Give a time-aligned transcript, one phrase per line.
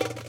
[0.00, 0.27] you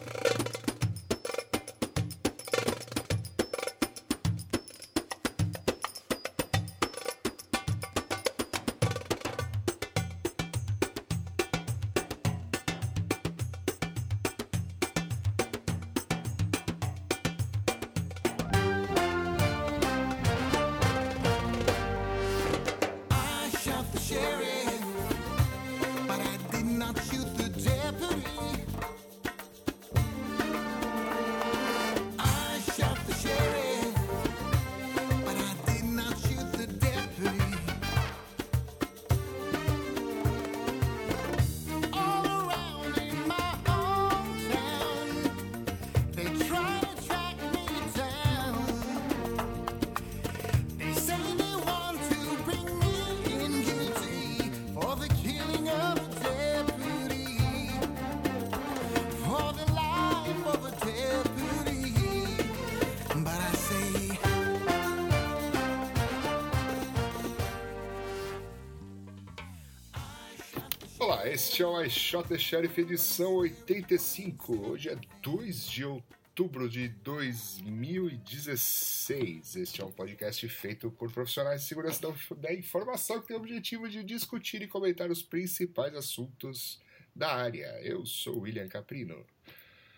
[71.31, 74.67] este é o I Shot the Sheriff edição 85.
[74.69, 79.55] Hoje é 2 de outubro de 2016.
[79.55, 83.39] Este é um podcast feito por profissionais de segurança da- da informação que tem o
[83.39, 86.79] objetivo de discutir e comentar os principais assuntos
[87.15, 87.67] da área.
[87.83, 89.25] Eu sou o William Caprino.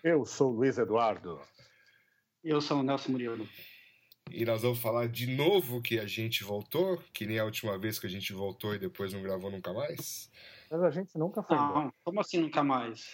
[0.04, 1.40] Eu sou o Luiz Eduardo.
[2.44, 3.48] Eu sou o Nelson Murilo.
[4.32, 8.00] E nós vamos falar de novo que a gente voltou, que nem a última vez
[8.00, 10.30] que a gente voltou e depois não gravou nunca mais.
[10.72, 11.86] Mas a gente nunca foi embora.
[11.86, 13.06] Não, como assim nunca mais?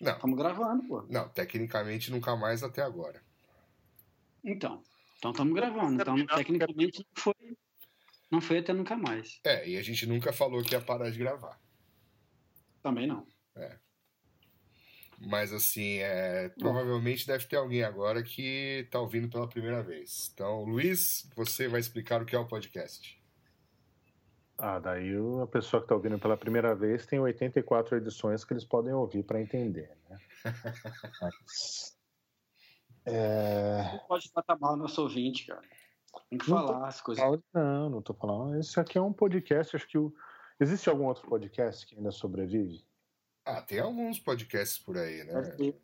[0.00, 1.06] Não, Estamos gravando, pô.
[1.08, 3.22] não, tecnicamente nunca mais até agora.
[4.44, 4.82] Então,
[5.16, 6.02] então estamos gravando.
[6.02, 7.56] Então, tecnicamente, não foi,
[8.30, 9.40] não foi até nunca mais.
[9.44, 11.60] É, e a gente nunca falou que ia parar de gravar.
[12.82, 13.26] Também não.
[15.20, 20.30] Mas assim, é, provavelmente deve ter alguém agora que tá ouvindo pela primeira vez.
[20.32, 23.17] Então, Luiz, você vai explicar o que é o podcast.
[24.58, 28.64] Ah, daí a pessoa que está ouvindo pela primeira vez tem 84 edições que eles
[28.64, 30.18] podem ouvir para entender, né?
[31.22, 31.96] Mas,
[33.06, 35.62] é, pode tratar mal o nosso ouvinte, cara.
[36.28, 37.24] Tem que Não falar as coisas.
[37.54, 38.58] Não, não tô falando.
[38.58, 40.12] Esse aqui é um podcast, acho que o...
[40.60, 42.84] Existe algum outro podcast que ainda sobrevive?
[43.48, 45.40] Ah, tem alguns podcasts por aí, né?
[45.56, 45.74] Ter.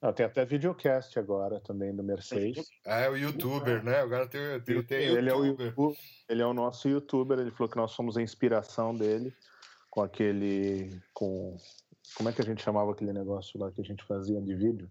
[0.00, 2.64] Ah, tem até videocast agora também do Mercedes.
[2.86, 3.98] Ah, é o youtuber, né?
[3.98, 5.44] Agora tem, tem, tem ele, é o
[6.28, 9.34] ele é o nosso youtuber, ele falou que nós somos a inspiração dele
[9.90, 11.02] com aquele.
[11.12, 11.56] com.
[12.14, 14.88] Como é que a gente chamava aquele negócio lá que a gente fazia de vídeo?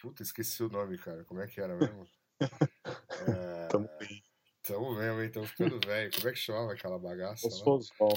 [0.00, 1.22] Puta, esqueci o nome, cara.
[1.24, 2.06] Como é que era mesmo?
[3.28, 4.22] é, Tamo bem.
[4.62, 5.30] tamo mesmo, hein?
[5.30, 6.10] Tamo ficando velho.
[6.14, 7.46] Como é que chamava aquela bagaça?
[7.46, 8.08] lá?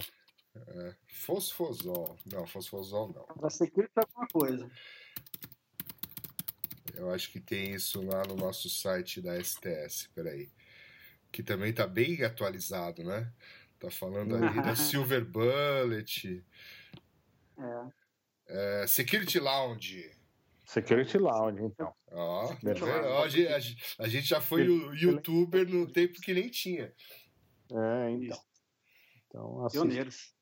[1.08, 2.18] Fosfosol.
[2.18, 2.18] Fosfosol.
[2.32, 3.24] Não, fosfosol não.
[3.36, 4.72] Pra ser crítico é alguma coisa.
[6.96, 10.50] Eu acho que tem isso lá no nosso site da STS, peraí.
[11.32, 13.32] Que também tá bem atualizado, né?
[13.80, 16.44] Tá falando ali da Silver Bullet,
[18.48, 18.82] É.
[18.84, 20.10] é, Security Lounge.
[20.66, 21.94] Security Lounge, então.
[22.12, 22.58] Ó, tá?
[22.64, 22.84] Lounge.
[23.08, 26.94] Ó, a, gente, a gente- já foi o youtuber no tempo que nem tinha.
[27.72, 28.40] É, então.
[29.28, 29.86] Então, assista.
[29.86, 30.35] Pioneiros.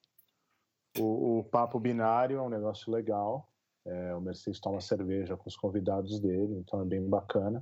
[0.99, 3.49] O, o Papo Binário é um negócio legal.
[3.85, 7.61] É, o Mercedes toma cerveja com os convidados dele, então é bem bacana.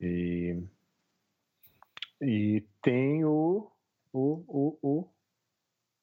[0.00, 0.60] E,
[2.20, 3.70] e tem o,
[4.12, 5.08] o, o, o.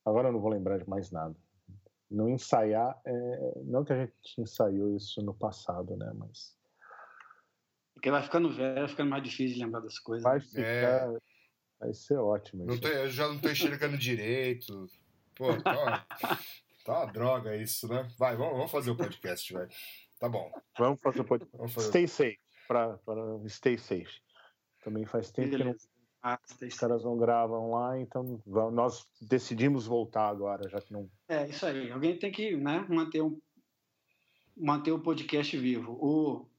[0.05, 1.35] Agora eu não vou lembrar de mais nada.
[2.09, 6.09] Não ensaiar, é, não que a gente ensaiou isso no passado, né?
[6.15, 6.55] Mas
[7.93, 10.23] Porque vai ficando velho, vai ficando mais difícil de lembrar das coisas.
[10.23, 11.11] vai ficar.
[11.79, 12.65] Vai ser ótimo.
[12.65, 12.81] Não isso.
[12.81, 14.87] tô- eu já não tô enxergando direito.
[15.37, 16.05] Pô, tá,
[16.83, 18.09] tá uma droga isso, né?
[18.17, 19.67] Vai, vamos, vamos fazer o podcast, vai.
[20.19, 20.51] Tá bom.
[20.77, 21.57] Vamos fazer o podcast.
[21.57, 21.87] Vamos fazer.
[21.89, 22.39] Stay safe.
[22.67, 24.21] Pra, pra, stay safe.
[24.83, 25.87] Também faz tempo que não Beleza.
[26.21, 31.09] Ah, Os caras não gravam lá, então nós decidimos voltar agora, já que não.
[31.29, 31.91] É, isso aí.
[31.91, 33.39] Alguém tem que né, manter, um,
[34.55, 35.93] manter o podcast vivo.
[35.93, 36.49] O,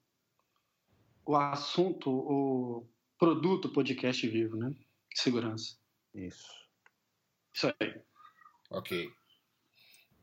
[1.26, 2.88] o assunto, o
[3.18, 4.72] produto podcast vivo, né?
[5.14, 5.76] Segurança.
[6.14, 6.48] Isso.
[7.52, 8.07] Isso aí.
[8.70, 9.10] Ok.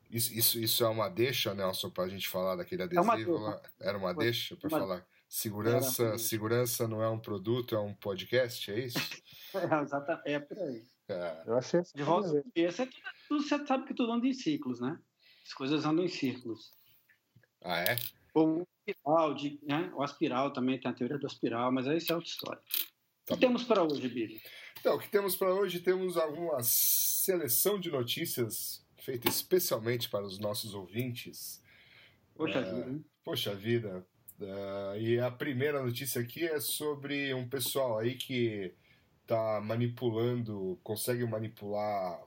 [0.10, 3.46] Isso, isso, isso é uma deixa, Nelson, pra gente falar daquele É uma adesivo deixa.
[3.50, 3.62] lá?
[3.80, 5.08] Era uma Uma- deixa pra uma- falar?
[5.28, 6.18] Segurança, Era.
[6.20, 8.96] segurança não é um produto, é um podcast, é isso?
[9.56, 10.28] É, exatamente.
[10.30, 10.84] É por aí.
[11.08, 11.44] É.
[11.48, 12.90] Eu achei essa De volta ao começo, é
[13.28, 15.00] tudo, você sabe que tudo anda em ciclos, né?
[15.46, 16.74] As coisas andam em círculos.
[17.64, 17.96] Ah, é?
[18.34, 19.92] Ou o espiral, de, né?
[19.96, 22.60] o aspiral também tem a teoria do aspiral, mas aí isso é outra história.
[22.62, 24.42] O Tá que temos para hoje, Billy?
[24.80, 25.80] Então, o que temos para hoje?
[25.80, 31.62] Temos alguma seleção de notícias feita especialmente para os nossos ouvintes
[32.36, 32.64] Poxa É.
[32.74, 33.00] vida?
[33.24, 34.08] Poxa vida.
[34.42, 38.74] Ah, e a primeira notícia aqui é sobre um pessoal aí que
[39.26, 42.22] tá manipulando, consegue manipular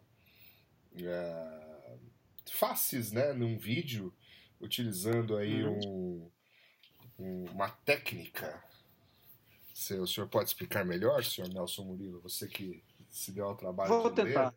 [1.00, 1.96] é,
[2.50, 4.12] faces, né, num vídeo,
[4.60, 6.30] utilizando aí um,
[7.18, 8.64] um- uma técnica.
[9.78, 12.20] Se o senhor pode explicar melhor, senhor Nelson Murilo?
[12.22, 14.28] Você que se deu ao trabalho Vou de ler.
[14.34, 14.54] tentar.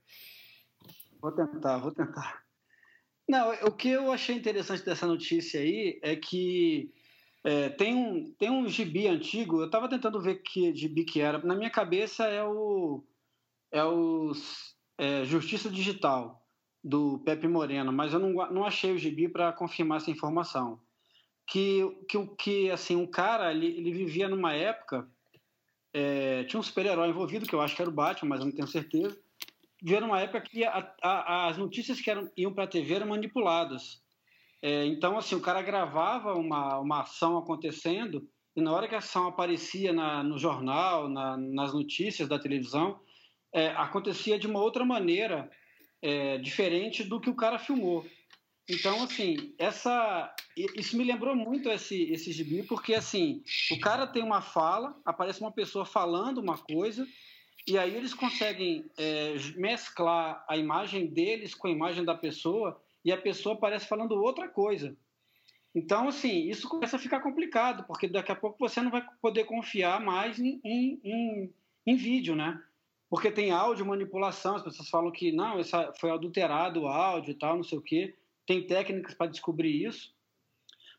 [1.22, 2.44] Vou tentar, vou tentar.
[3.30, 6.92] Não, o que eu achei interessante dessa notícia aí é que
[7.44, 11.38] é, tem, um, tem um gibi antigo, eu estava tentando ver que gibi que era.
[11.38, 13.04] Na minha cabeça é o,
[13.72, 14.32] é o
[14.98, 16.44] é, Justiça Digital,
[16.84, 20.82] do Pepe Moreno, mas eu não, não achei o gibi para confirmar essa informação.
[21.52, 25.10] Que, que, que assim, um cara, ele, ele vivia numa época,
[25.94, 28.56] é, tinha um super-herói envolvido, que eu acho que era o Batman, mas eu não
[28.56, 29.20] tenho certeza
[29.82, 33.08] vivia numa época que a- a- as notícias que eram, iam para a TV eram
[33.08, 34.02] manipuladas.
[34.62, 39.00] É, então, assim, o cara gravava uma, uma ação acontecendo e na hora que a
[39.00, 43.00] ação aparecia na, no jornal, na- nas notícias da televisão,
[43.54, 45.50] é, acontecia de uma outra maneira,
[46.02, 48.06] é, diferente do que o cara filmou.
[48.72, 54.24] Então, assim, essa, isso me lembrou muito esse, esse gibi, porque, assim, o cara tem
[54.24, 57.06] uma fala, aparece uma pessoa falando uma coisa,
[57.68, 63.12] e aí eles conseguem é, mesclar a imagem deles com a imagem da pessoa e
[63.12, 64.96] a pessoa parece falando outra coisa.
[65.76, 69.44] Então, assim, isso começa a ficar complicado, porque daqui a pouco você não vai poder
[69.44, 71.54] confiar mais em, em, em,
[71.86, 72.58] em vídeo, né?
[73.10, 77.36] Porque tem áudio manipulação, as pessoas falam que não, essa foi adulterado o áudio e
[77.36, 78.16] tal, não sei o quê.
[78.46, 80.14] Tem técnicas para descobrir isso.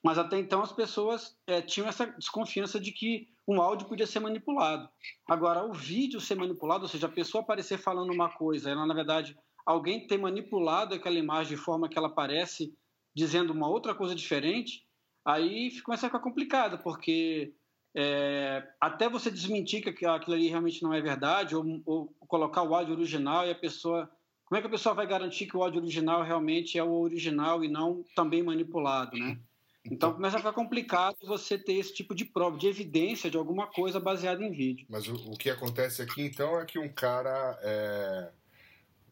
[0.03, 4.21] Mas até então as pessoas é, tinham essa desconfiança de que um áudio podia ser
[4.21, 4.89] manipulado.
[5.29, 8.95] Agora, o vídeo ser manipulado, ou seja, a pessoa aparecer falando uma coisa, ela, na
[8.95, 12.75] verdade, alguém ter manipulado aquela imagem de forma que ela aparece
[13.15, 14.85] dizendo uma outra coisa diferente,
[15.25, 17.55] aí começa a ficar complicado, porque
[17.95, 22.75] é, até você desmentir que aquilo ali realmente não é verdade, ou, ou colocar o
[22.75, 24.11] áudio original e a pessoa.
[24.53, 27.65] Como é que a pessoa vai garantir que o áudio original realmente é o original
[27.65, 29.39] e não também manipulado, né?
[29.83, 33.67] Então começa a ficar complicado você ter esse tipo de prova, de evidência de alguma
[33.67, 34.87] coisa baseada em vídeo.
[34.91, 38.31] Mas o, o que acontece aqui então é que um cara é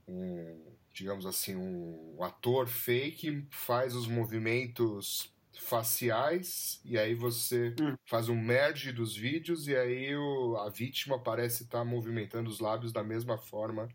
[0.06, 0.60] um,
[0.92, 7.96] digamos assim, um ator fake faz os movimentos faciais e aí você Hum.
[8.04, 12.92] faz um merge dos vídeos e aí o, a vítima parece estar movimentando os lábios
[12.92, 13.88] da mesma forma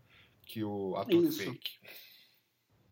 [0.46, 1.42] que o ator Isso.
[1.42, 1.70] fake.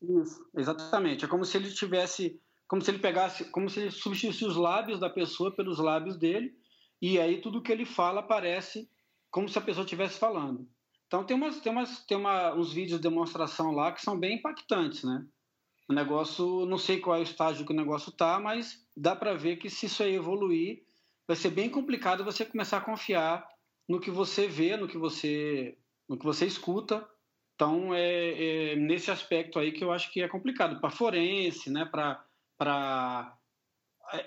[0.02, 1.24] Isso, exatamente.
[1.24, 5.00] É como se ele tivesse, como se ele pegasse, como se ele substituísse os lábios
[5.00, 6.54] da pessoa pelos lábios dele,
[7.00, 8.90] e aí tudo que ele fala parece
[9.30, 10.68] como se a pessoa estivesse falando.
[11.06, 14.36] Então tem umas, tem umas, tem uma, uns vídeos de demonstração lá que são bem
[14.36, 15.24] impactantes, né?
[15.88, 19.34] O negócio, não sei qual é o estágio que o negócio tá, mas dá para
[19.34, 20.82] ver que se isso aí evoluir,
[21.26, 23.46] vai ser bem complicado você começar a confiar
[23.88, 25.76] no que você vê, no que você,
[26.08, 27.06] no que você escuta.
[27.54, 31.84] Então é, é nesse aspecto aí que eu acho que é complicado para forense, né?
[31.84, 32.24] Para
[32.56, 33.36] para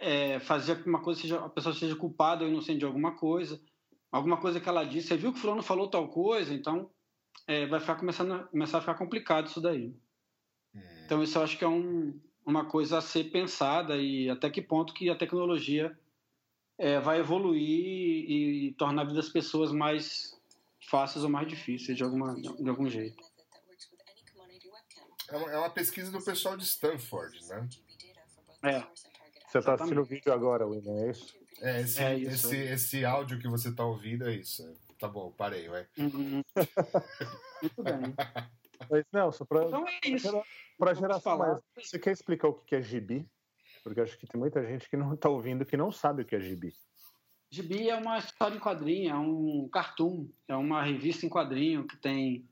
[0.01, 3.61] é, fazer que uma coisa seja a pessoa seja culpada ou inocente de alguma coisa,
[4.11, 5.09] alguma coisa que ela disse.
[5.09, 6.89] Você viu que o fulano falou tal coisa, então
[7.45, 9.95] é, vai ficar começando a, começar a ficar complicado isso daí.
[11.05, 14.61] Então isso eu acho que é um, uma coisa a ser pensada e até que
[14.61, 15.97] ponto que a tecnologia
[16.77, 20.36] é, vai evoluir e, e tornar a vida das pessoas mais
[20.89, 23.23] fáceis ou mais difíceis de, alguma, de algum jeito.
[25.29, 27.69] É uma, é uma pesquisa do pessoal de Stanford, né?
[28.63, 28.79] É.
[29.47, 31.35] Você está assistindo o vídeo agora, William, é isso?
[31.61, 32.47] É, esse, É isso.
[32.47, 34.63] esse, esse áudio que você tá ouvindo é isso.
[34.99, 35.87] Tá bom, parei, vai.
[35.97, 36.41] Uhum.
[37.61, 38.15] Muito bem.
[38.89, 40.43] Mas, Nelson, para Então é isso.
[40.95, 41.47] geração falar.
[41.47, 43.27] mais, você quer explicar o que é gibi?
[43.83, 46.35] Porque acho que tem muita gente que não está ouvindo que não sabe o que
[46.35, 46.73] é gibi.
[47.49, 51.95] Gibi é uma história em quadrinho, é um cartoon, é uma revista em quadrinho que
[51.97, 52.47] tem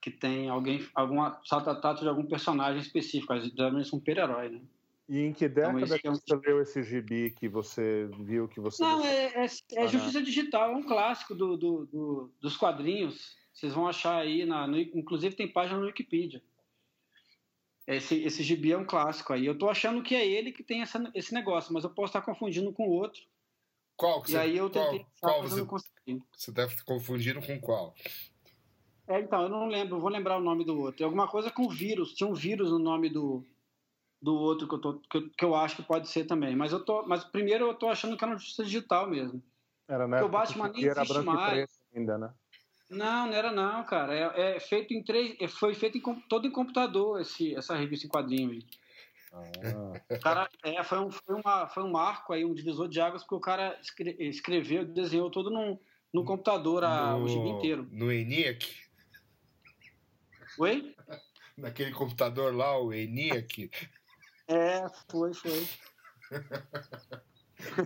[0.00, 4.62] que tem alguém, alguma trata de algum personagem específico, geralmente um super-herói, né?
[5.08, 8.46] E em que década esse que é um- você leu esse gibi que você viu
[8.46, 12.56] que você Não, é, é, é Justiça Digital, é um clássico do, do- do- dos
[12.56, 13.36] quadrinhos.
[13.52, 16.42] Vocês vão achar aí, na, no- inclusive tem página no Wikipedia.
[17.86, 19.46] Esse, esse gibi é um clássico aí.
[19.46, 22.20] Eu tô achando que é ele que tem essa, esse negócio, mas eu posso estar
[22.22, 23.22] confundindo com outro.
[23.98, 26.22] Qual que E você, aí eu tentei qual, qual você, não consegui.
[26.32, 27.94] você deve ter confundido com qual?
[29.08, 31.02] É, então, eu não lembro, vou lembrar o nome do outro.
[31.02, 32.14] É alguma coisa com vírus.
[32.14, 33.44] Tinha um vírus no nome do,
[34.22, 36.54] do outro que eu, tô, que, eu, que eu acho que pode ser também.
[36.54, 37.04] Mas eu tô.
[37.06, 39.42] Mas primeiro eu tô achando que era uma justiça digital mesmo.
[39.88, 41.68] Era na Porque o Batman que nem era existe branco mais.
[41.92, 42.34] ainda, né?
[42.88, 44.14] Não, não era não, cara.
[44.14, 45.36] É, é feito em três.
[45.40, 48.62] é- Foi feito em, todo em computador esse, essa revista em quadrinho.
[49.32, 53.22] Ah, cara, é, foi, um, foi, uma, foi um marco aí, um divisor de águas,
[53.22, 55.78] porque o cara escre- escreveu, desenhou tudo num,
[56.12, 57.86] num computador a, o gibi inteiro.
[57.90, 58.66] No ENIAC,
[60.58, 60.94] Oi?
[61.56, 63.70] naquele computador lá, o ENIAC.
[64.46, 65.68] É, foi, foi.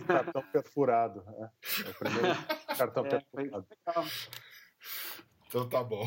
[0.07, 1.23] cartão perfurado.
[1.25, 1.49] né?
[1.85, 2.27] É o primeiro
[2.77, 3.67] cartão É, perfurado.
[5.53, 6.03] Então tá bom.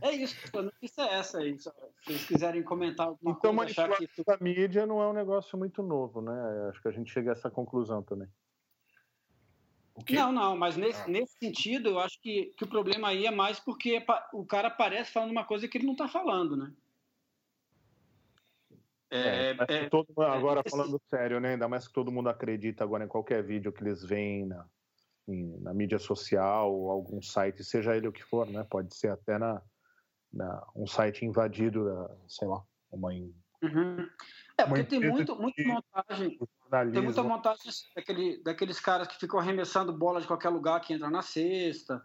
[0.00, 1.58] É isso, a notícia é essa aí.
[1.58, 1.68] Se
[2.04, 5.82] vocês quiserem comentar alguma Então, coisa, que manipulação da mídia não é um negócio muito
[5.82, 6.32] novo, né?
[6.70, 8.28] Acho que a gente chega a essa conclusão também.
[10.08, 11.08] Não, não, mas nesse, Ah.
[11.08, 14.00] nesse sentido, eu acho que, que o problema aí é mais porque
[14.32, 16.72] o cara parece falando uma coisa que ele não está falando, né?
[19.10, 21.54] É, mas é, todo mundo- agora esse- falando sério, né?
[21.54, 24.64] Ainda mais que todo mundo acredita agora em qualquer vídeo que eles veem na,
[25.28, 28.64] em- na mídia social, algum site, seja ele o que for, né?
[28.68, 29.62] Pode ser até na,
[30.32, 34.08] na um site invadido, sei lá, uma em- uhum.
[34.58, 36.38] É, porque tem muito, muita montagem.
[36.92, 41.10] Tem muita montagem daquele, daqueles caras que ficam arremessando bola de qualquer lugar que entra
[41.10, 42.02] na cesta.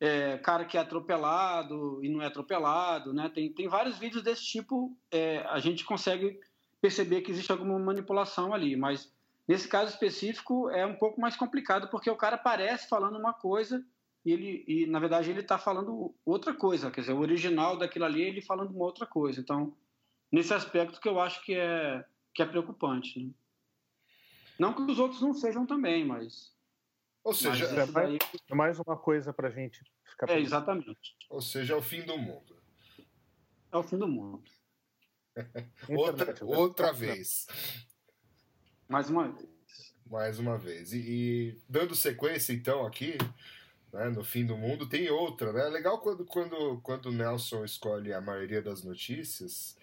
[0.00, 3.30] É, cara que é atropelado e não é atropelado, né?
[3.32, 4.96] Tem, tem vários vídeos desse tipo.
[5.12, 6.40] é, a gente consegue
[6.80, 9.14] perceber que existe alguma manipulação ali, mas
[9.46, 13.84] nesse caso específico é um pouco mais complicado porque o cara parece falando uma coisa
[14.24, 18.04] e ele e na verdade ele está falando outra coisa, quer dizer, o original daquilo
[18.04, 19.40] ali é ele falando uma outra coisa.
[19.40, 19.76] Então
[20.30, 23.18] nesse aspecto que eu acho que é que é preocupante.
[23.22, 23.30] Né?
[24.58, 26.54] Não que os outros não sejam também, mas.
[27.24, 28.18] Ou seja, mas daí-
[28.48, 31.16] É mais uma coisa pra gente ficar é, exatamente.
[31.30, 32.56] ou seja, é o fim do mundo.
[33.70, 34.42] É o fim do mundo.
[35.88, 37.46] Outra, outra vez.
[38.92, 39.48] Mais uma vez.
[40.04, 40.92] Mais uma vez.
[40.92, 43.16] E, e dando sequência, então, aqui,
[43.90, 45.64] né, no fim do mundo, tem outra, né?
[45.70, 49.78] Legal quando, quando, quando o Nelson escolhe a maioria das notícias,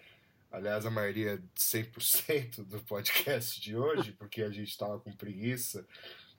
[0.48, 5.84] aliás, a maioria 100% do podcast de hoje, porque a gente estava com preguiça,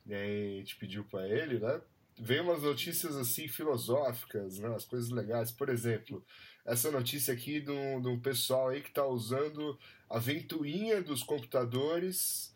[0.05, 1.81] e aí a gente pediu para ele, né?
[2.17, 4.73] Veio umas notícias assim filosóficas, né?
[4.73, 5.51] As coisas legais.
[5.51, 6.23] Por exemplo,
[6.65, 9.77] essa notícia aqui de um pessoal aí que está usando
[10.09, 12.50] a ventoinha dos computadores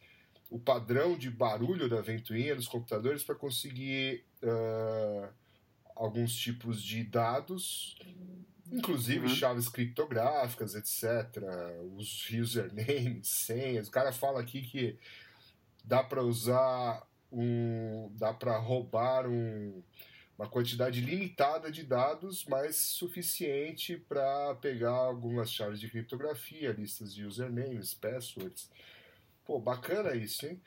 [0.56, 5.30] o padrão de barulho da ventoinha dos computadores para conseguir ah,
[5.94, 7.98] alguns tipos de dados,
[8.72, 9.36] inclusive Uhum.
[9.36, 11.44] chaves criptográficas, etc.
[11.98, 13.90] Os usernames, senhas.
[13.90, 14.98] O cara fala aqui que
[15.84, 19.84] dá para usar um, dá para roubar um,
[20.40, 27.26] uma quantidade limitada de dados, mas suficiente para pegar algumas chaves de criptografia, listas de
[27.26, 28.70] usernames, passwords.
[29.46, 30.62] Pô, bacana isso, hein?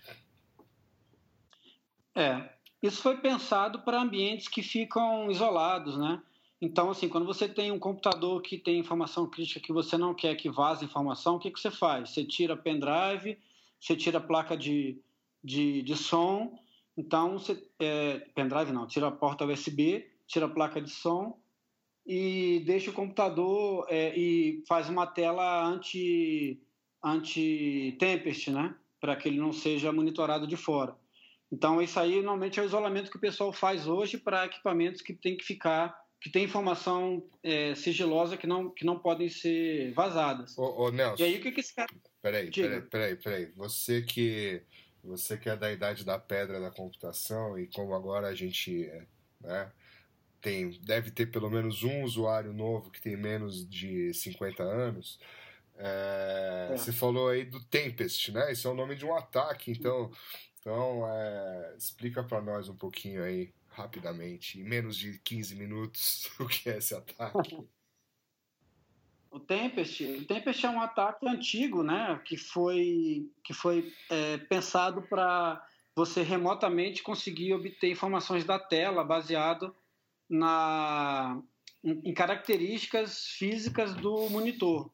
[2.15, 2.49] É.
[2.83, 6.23] Isso foi pensado para ambientes que ficam isolados, né?
[6.61, 10.35] Então, assim, quando você tem um computador que tem informação crítica que você não quer
[10.37, 12.11] que vaze informação, o que, que você faz?
[12.11, 13.39] Você tira pendrive,
[13.81, 15.01] você tira placa de,
[15.43, 16.59] de, de som,
[16.99, 21.39] então, você, é, pendrive não, tira a porta USB, tira a placa de som
[22.05, 26.61] e deixa o computador é, e faz uma tela anti,
[27.03, 28.75] anti-tempest, né?
[29.01, 30.97] Para que ele não seja monitorado de fora.
[31.51, 35.15] Então, isso aí normalmente é o isolamento que o pessoal faz hoje para equipamentos que
[35.15, 40.57] tem que ficar, que tem informação é, sigilosa que não, que não podem ser vazadas.
[40.59, 41.89] Ô, ô Nelson, E aí, o que, que esse cara.
[42.21, 42.69] peraí, Diga.
[42.69, 43.53] peraí, peraí, peraí.
[43.57, 44.63] Você que,
[45.03, 49.07] você que é da idade da pedra da computação e como agora a gente é,
[49.41, 49.73] né,
[50.41, 55.19] tem, deve ter pelo menos um usuário novo que tem menos de 50 anos,
[55.79, 56.77] é, É.
[56.77, 58.53] você falou aí do Tempest, né?
[58.53, 60.11] Isso é o nome de um ataque, então,
[60.61, 66.47] então é, explica para nós um pouquinho aí, rapidamente, em menos de 15 minutos, o
[66.47, 67.57] que é esse ataque.
[69.31, 72.19] O Tempest, o Tempest é um ataque antigo, né?
[72.25, 75.63] Que foi, que foi é, pensado para
[75.95, 79.77] você remotamente conseguir obter informações da tela baseado
[80.29, 81.43] na,
[81.85, 84.91] em, em características físicas do monitor.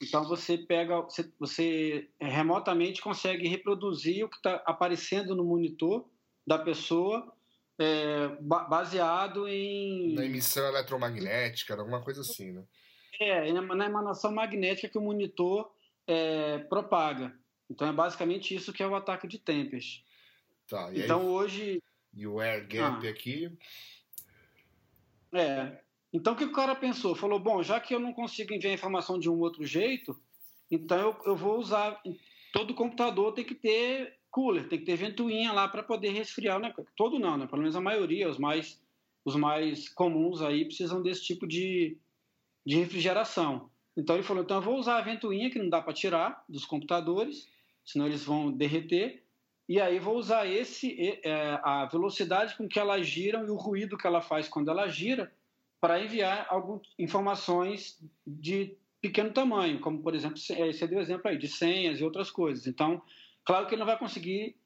[0.00, 6.08] Então você pega, você, você remotamente consegue reproduzir o que está aparecendo no monitor
[6.46, 7.34] da pessoa
[7.78, 12.64] é, ba- baseado em Na emissão eletromagnética, alguma coisa assim, né?
[13.20, 15.72] é, na na emanação magnética que o monitor
[16.06, 17.36] é, propaga.
[17.68, 20.04] Então é basicamente isso que é o ataque de Tempest.
[20.68, 21.82] Tá, e, Então aí, hoje,
[22.14, 23.10] e o air gap Ah.
[23.10, 23.50] aqui,
[25.32, 25.80] é.
[26.12, 27.14] Então o que o cara pensou?
[27.14, 30.18] Falou, bom, já que eu não consigo enviar informação de um outro jeito,
[30.70, 32.00] então eu, eu vou usar.
[32.52, 36.72] Todo computador tem que ter cooler, tem que ter ventoinha lá para poder resfriar, né?
[36.96, 37.46] Todo não, né?
[37.46, 38.80] Pelo menos a maioria, os mais,
[39.24, 41.98] os mais comuns aí precisam desse tipo de,
[42.64, 43.70] de refrigeração.
[43.96, 46.64] Então ele falou: então eu vou usar a ventoinha que não dá para tirar dos
[46.64, 47.48] computadores,
[47.84, 49.24] senão eles vão derreter.
[49.68, 53.98] E aí vou usar esse é, a velocidade com que elas giram e o ruído
[53.98, 55.30] que ela faz quando ela gira
[55.80, 61.48] para enviar algumas informações de pequeno tamanho, como por exemplo, você deu exemplo aí de
[61.48, 62.66] senhas e outras coisas.
[62.66, 63.00] Então,
[63.44, 64.56] claro que ele não vai conseguir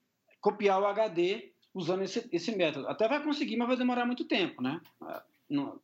[0.41, 2.89] copiar o HD usando esse, esse método.
[2.89, 4.81] Até vai conseguir, mas vai demorar muito tempo, né?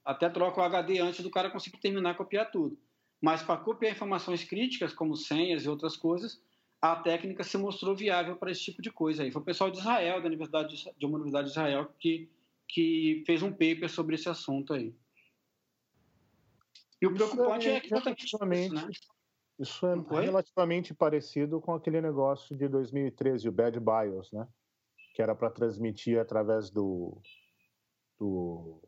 [0.05, 2.79] Até troca o HD antes do cara conseguir terminar copiar tudo.
[3.21, 6.41] Mas para copiar informações críticas, como senhas e outras coisas,
[6.81, 9.31] a técnica se mostrou viável para esse tipo de coisa aí.
[9.31, 12.29] Foi o pessoal de Israel, da Universidade de uma Universidade de Israel, que,
[12.67, 14.95] que fez um paper sobre esse assunto aí.
[17.01, 18.91] E o preocupante é, é que relativamente, isso, né?
[19.59, 20.25] Isso é Oi?
[20.25, 24.47] relativamente parecido com aquele negócio de 2013, o Bad BIOS, né?
[25.15, 27.21] Que era para transmitir através do,
[28.19, 28.81] do,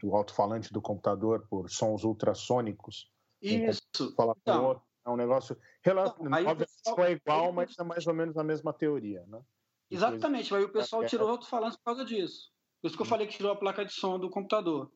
[0.00, 3.10] do alto-falante do computador por sons ultrassônicos.
[3.40, 4.14] Isso.
[4.16, 4.82] Falar então.
[5.04, 5.58] É um negócio.
[5.84, 9.42] Relativamente não é igual, mas é mais ou menos a mesma teoria, né?
[9.90, 12.50] Exatamente, aí o pessoal tirou o alto-falante por causa disso.
[12.80, 14.90] Por isso que eu falei que tirou a placa de som do computador.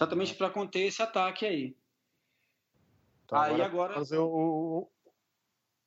[0.00, 1.76] Exatamente para conter esse ataque aí.
[3.26, 3.92] Então, aí agora.
[3.92, 4.90] Fazer o,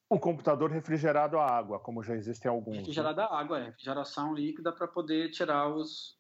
[0.08, 2.74] o, computador refrigerado a água, como já existem alguns.
[2.74, 2.80] Né?
[2.82, 3.24] Refrigerado né?
[3.24, 3.66] a água, é.
[3.66, 6.16] Refrigeração líquida para poder tirar os.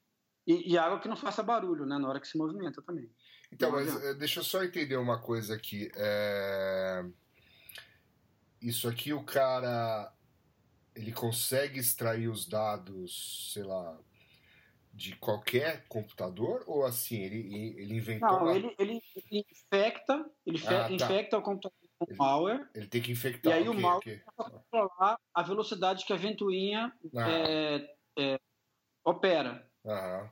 [0.47, 2.00] E, e, água que não faça barulho, né?
[2.00, 3.09] Na hora que se movimenta também.
[3.51, 5.91] Então, mas eh, deixa eu só entender uma coisa aqui.
[5.95, 7.05] É...
[8.59, 10.12] Isso aqui o cara.
[10.95, 13.97] Ele consegue extrair os dados, sei lá,
[14.93, 18.55] de qualquer computador ou assim ele ele inventou não uma...
[18.55, 20.91] ele, ele, infecta ele ah, tá.
[20.91, 22.69] infecta o computador com ele, malware.
[22.75, 26.93] ele tem que infectar e aí o, malware vai controlar a velocidade que a ventoinha
[27.15, 27.29] ah.
[27.29, 28.39] é, é,
[29.03, 29.67] opera.
[29.83, 30.29] Aham.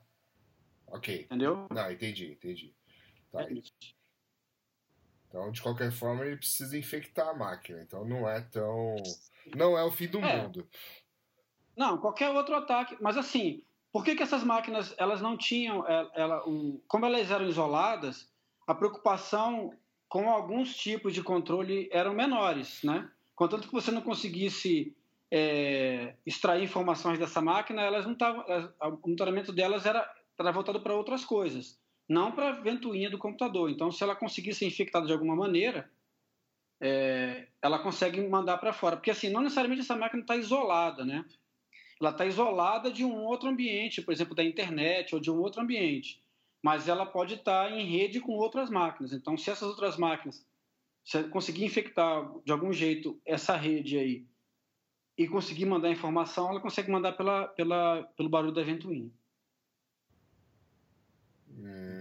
[0.88, 1.24] ok.
[1.24, 1.68] Entendeu?
[1.72, 2.76] Não entendi entendi.
[3.32, 3.50] Tá, é
[5.28, 8.96] então de qualquer forma ele precisa infectar a máquina então não é tão
[9.56, 10.44] não é o fim do é.
[10.44, 10.70] mundo.
[11.76, 16.10] Não qualquer outro ataque mas assim por que, que essas máquinas elas não tinham, é,
[16.16, 16.44] ela,
[16.88, 18.32] como elas eram isoladas,
[18.66, 19.74] a preocupação
[20.08, 23.10] com alguns tipos de controle eram menores, né?
[23.36, 24.96] Contanto que você não conseguisse
[25.32, 28.46] é, extrair informações dessa máquina, elas não estavam,
[28.82, 33.70] o monitoramento delas era, era voltado para outras coisas, não para a ventoinha do computador.
[33.70, 35.90] Então, se ela conseguisse ser infectada de alguma maneira,
[36.82, 41.24] é, ela consegue mandar para fora, porque assim, não necessariamente essa máquina está isolada, né?
[42.02, 45.62] Ela está isolada de um outro ambiente, por exemplo, da internet ou de um outro
[45.62, 46.22] ambiente,
[46.62, 49.14] mas ela pode estar tá em rede com outras máquinas.
[49.14, 50.46] Então, se essas outras máquinas
[51.04, 54.28] se conseguir infectar de algum jeito essa rede aí
[55.18, 59.12] e conseguir mandar informação, ela consegue mandar pela, pela, pelo barulho da ventoinha.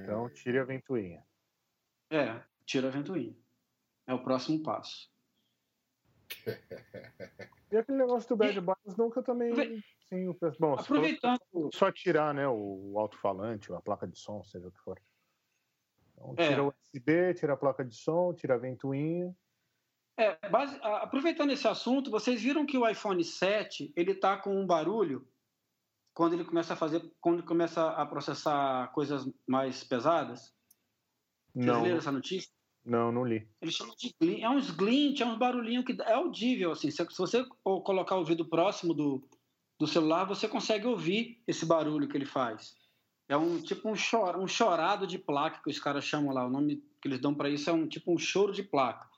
[0.02, 1.22] Então, tire a ventoinha.
[2.10, 3.36] É, tira a ventoinha.
[4.06, 5.10] É o próximo passo.
[7.70, 9.54] E aquele negócio do Bad Bias nunca também.
[10.08, 11.40] Sim, bom, Aproveitando.
[11.72, 15.00] Só tirar né, o alto-falante, a placa de som, seja o que for.
[16.14, 16.60] Então, tira é.
[16.60, 19.34] o USB, tira a placa de som, tira a ventoinha.
[20.16, 24.66] É, base, aproveitando esse assunto, vocês viram que o iPhone 7 ele tá com um
[24.66, 25.26] barulho
[26.12, 30.52] quando ele começa a fazer, quando ele começa a processar coisas mais pesadas?
[31.54, 31.82] Vocês Não.
[31.82, 32.52] leram essa notícia?
[32.84, 33.46] Não, não li.
[33.60, 36.90] Eles chamam de glint, é uns glint, é uns barulhinhos que é audível, assim.
[36.90, 39.22] Se, você colocar o ouvido próximo do,
[39.78, 42.74] do celular, você consegue ouvir esse barulho que ele faz.
[43.28, 46.46] É um tipo um, chor, um chorado de placa que os caras chamam lá.
[46.46, 49.08] O nome que eles dão para isso é um tipo um choro de placa.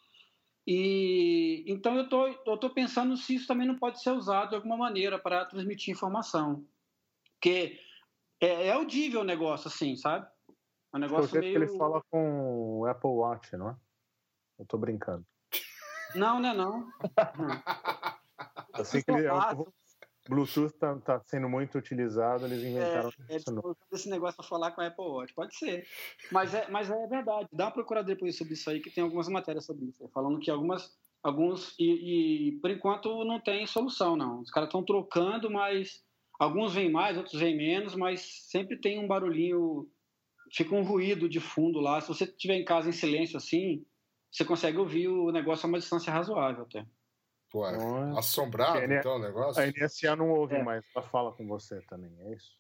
[0.66, 4.54] E então eu tô, eu tô pensando se isso também não pode ser usado de
[4.56, 6.64] alguma maneira para transmitir informação.
[7.34, 7.78] Porque
[8.40, 10.28] é, é audível o negócio, assim, sabe?
[10.92, 11.52] É um negócio meio...
[11.52, 13.76] que ele fala com o Apple Watch, não é?
[14.58, 15.24] Eu tô brincando.
[16.14, 16.86] Não, né, não.
[18.84, 19.64] Sei que ele é um...
[20.28, 23.50] Bluetooth tá, tá, sendo muito utilizado, eles inventaram é, isso.
[23.50, 25.84] É, esse negócio para falar com a Apple Watch, pode ser.
[26.30, 27.48] Mas é, mas é verdade.
[27.52, 30.08] Dá uma procurada depois sobre isso aí, que tem algumas matérias sobre isso.
[30.08, 30.96] Falando que algumas.
[31.22, 31.74] Alguns.
[31.78, 34.40] E, e por enquanto não tem solução, não.
[34.40, 36.02] Os caras estão trocando, mas.
[36.38, 39.88] Alguns vêm mais, outros vêm menos, mas sempre tem um barulhinho
[40.52, 42.00] fica um ruído de fundo lá.
[42.00, 43.84] Se você estiver em casa em silêncio assim,
[44.30, 46.86] você consegue ouvir o negócio a uma distância razoável até.
[47.50, 48.94] Pô, é assombrado N...
[48.94, 49.62] então o negócio?
[49.62, 50.62] A NSA não ouve é.
[50.62, 52.56] mais, ela fala com você também, é isso?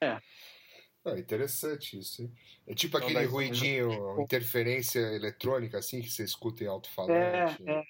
[0.00, 0.20] é.
[1.06, 2.22] É interessante isso.
[2.22, 2.32] Hein?
[2.66, 4.22] É tipo aquele não, ruidinho, tipo...
[4.22, 7.62] interferência eletrônica assim que você escuta em alto-falante.
[7.66, 7.82] É, é.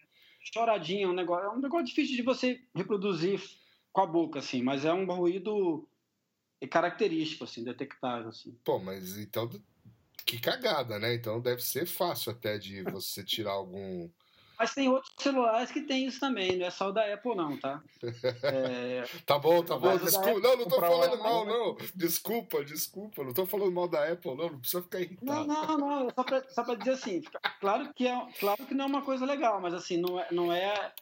[0.53, 3.41] Choradinho, é um negócio, é um negócio difícil de você reproduzir
[3.93, 5.89] com a boca, assim, mas é um ruído
[6.65, 8.57] é característico, assim, detectável, assim.
[8.65, 9.49] Pô, mas então
[10.25, 11.15] que cagada, né?
[11.15, 14.09] Então deve ser fácil até de você tirar algum.
[14.57, 17.59] Mas tem outros celulares que tem isso também, não é só o da Apple, não,
[17.59, 17.83] tá?
[18.45, 19.97] É, Tá bom, tá bom.
[19.99, 20.41] Desculpa.
[20.41, 21.77] Não, não tô falando mal, não.
[21.95, 23.25] Desculpa, desculpa.
[23.25, 24.51] Não tô falando mal da Apple, não.
[24.51, 25.47] Não precisa ficar Não, irritado.
[25.47, 27.23] não, não, só pra, só pra dizer assim,
[27.61, 30.53] claro que, é, claro que não é uma coisa legal, mas assim, não é, não
[30.53, 30.93] é.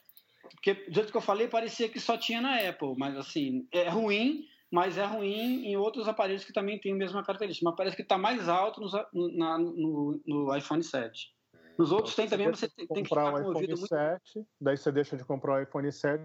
[0.55, 3.87] Porque do jeito que eu falei, parecia que só tinha na Apple, mas assim, é
[3.87, 7.63] ruim, mas é ruim em outros aparelhos que também têm a mesma característica.
[7.69, 11.31] Mas parece que está mais alto no, na- no- no iPhone 7.
[11.77, 13.87] Nos outros tem também, você tem, tem que comprar o ouvido iPhone muito.
[13.87, 16.23] 7, daí você deixa de comprar o iPhone 7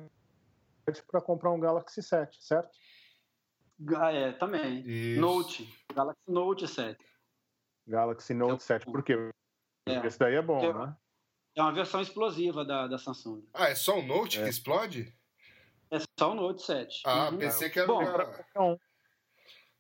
[1.11, 2.71] para comprar um Galaxy 7, certo?
[3.97, 4.81] Ah, É, também.
[4.87, 5.21] Isso.
[5.21, 6.99] Note, Galaxy Note 7.
[7.87, 9.13] Galaxy Note 7, por quê?
[9.87, 9.93] É.
[9.95, 10.97] Porque esse daí é bom, Porque- né?
[11.55, 13.43] É uma versão explosiva da, da Samsung.
[13.53, 14.45] Ah, é só o Note É.
[14.45, 15.13] que explode?
[15.91, 17.03] É só o Note 7.
[17.05, 17.39] Ah, Uhum.
[17.39, 17.87] pensei que era.
[17.89, 18.03] Bom,
[18.51, 18.81] Então,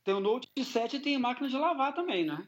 [0.05, 2.47] Tem o Note 7 e tem máquina de lavar também, né?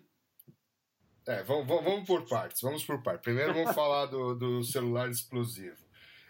[1.26, 3.22] É, vamos, vamos, por partes, vamos por partes.
[3.22, 5.76] Primeiro vamos falar do, do celular explosivo.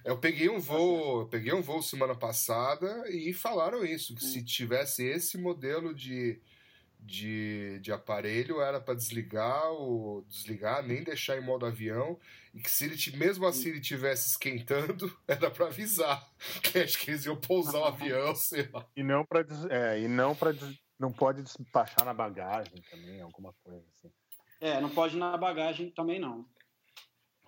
[0.05, 4.45] Eu peguei um voo, eu peguei um voo semana passada e falaram isso, que se
[4.45, 6.41] tivesse esse modelo de,
[7.03, 12.19] de, de aparelho era para desligar ou desligar, nem deixar em modo avião,
[12.55, 16.29] e que se ele mesmo assim ele tivesse esquentando, era para avisar.
[16.63, 18.87] Que acho que eles iam pousar o avião, sei lá.
[18.97, 20.55] e não para é, e não para
[20.99, 24.13] não pode despachar na bagagem também, alguma coisa assim.
[24.61, 26.45] É, não pode ir na bagagem também não.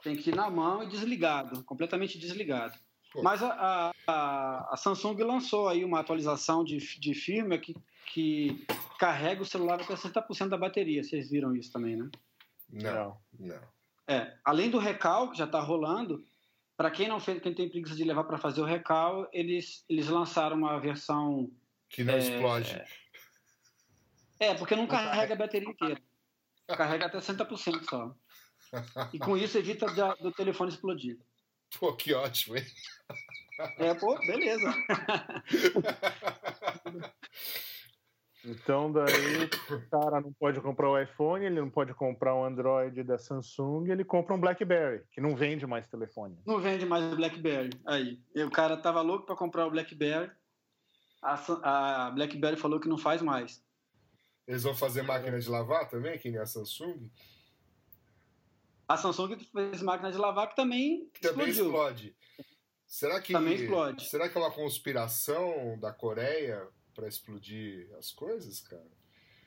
[0.02, 2.76] Tem que ir na mão e desligado, completamente desligado.
[3.12, 3.22] Pô.
[3.22, 7.76] Mas a, a- a, a Samsung lançou aí uma atualização de, de firmware que,
[8.12, 8.64] que
[8.98, 11.02] carrega o celular até 60% da bateria.
[11.02, 12.10] Vocês viram isso também, né?
[12.70, 13.60] Não, não.
[14.06, 16.22] É, além do recal que já está rolando,
[16.76, 20.08] para quem não fez, quem tem preguiça de levar para fazer o recal, eles, eles
[20.08, 21.50] lançaram uma versão.
[21.88, 22.82] Que não É, explode.
[24.38, 26.00] É, porque não carrega a bateria inteira.
[26.66, 28.14] Carrega até 60% só.
[29.12, 31.18] E com isso evita da- do telefone explodir.
[31.78, 32.64] Pô, que ótimo, hein?
[33.78, 34.74] É, pô, beleza.
[38.44, 43.02] Então daí o cara não pode comprar o iPhone, ele não pode comprar um Android
[43.04, 46.36] da Samsung, ele compra um BlackBerry, que não vende mais telefone.
[46.44, 47.70] Não vende mais o BlackBerry.
[47.86, 48.20] Aí.
[48.34, 50.30] E o cara tava louco para comprar o BlackBerry.
[51.22, 53.62] A, a BlackBerry falou que não faz mais.
[54.44, 57.08] Eles vão fazer máquina de lavar também, que nem a Samsung?
[58.88, 61.70] A Samsung fez máquina de lavar que também, Que também explodiu.
[61.70, 62.16] explode.
[62.86, 64.04] Será que, Também explode.
[64.04, 68.90] Será que é uma conspiração da Coreia para explodir as coisas, cara?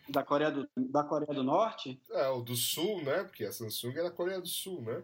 [0.08, 2.00] Da Coreia do, da Coreia do Norte.
[2.12, 3.24] É, o do Sul, né?
[3.24, 5.04] Porque a Samsung é da Coreia do Sul, né?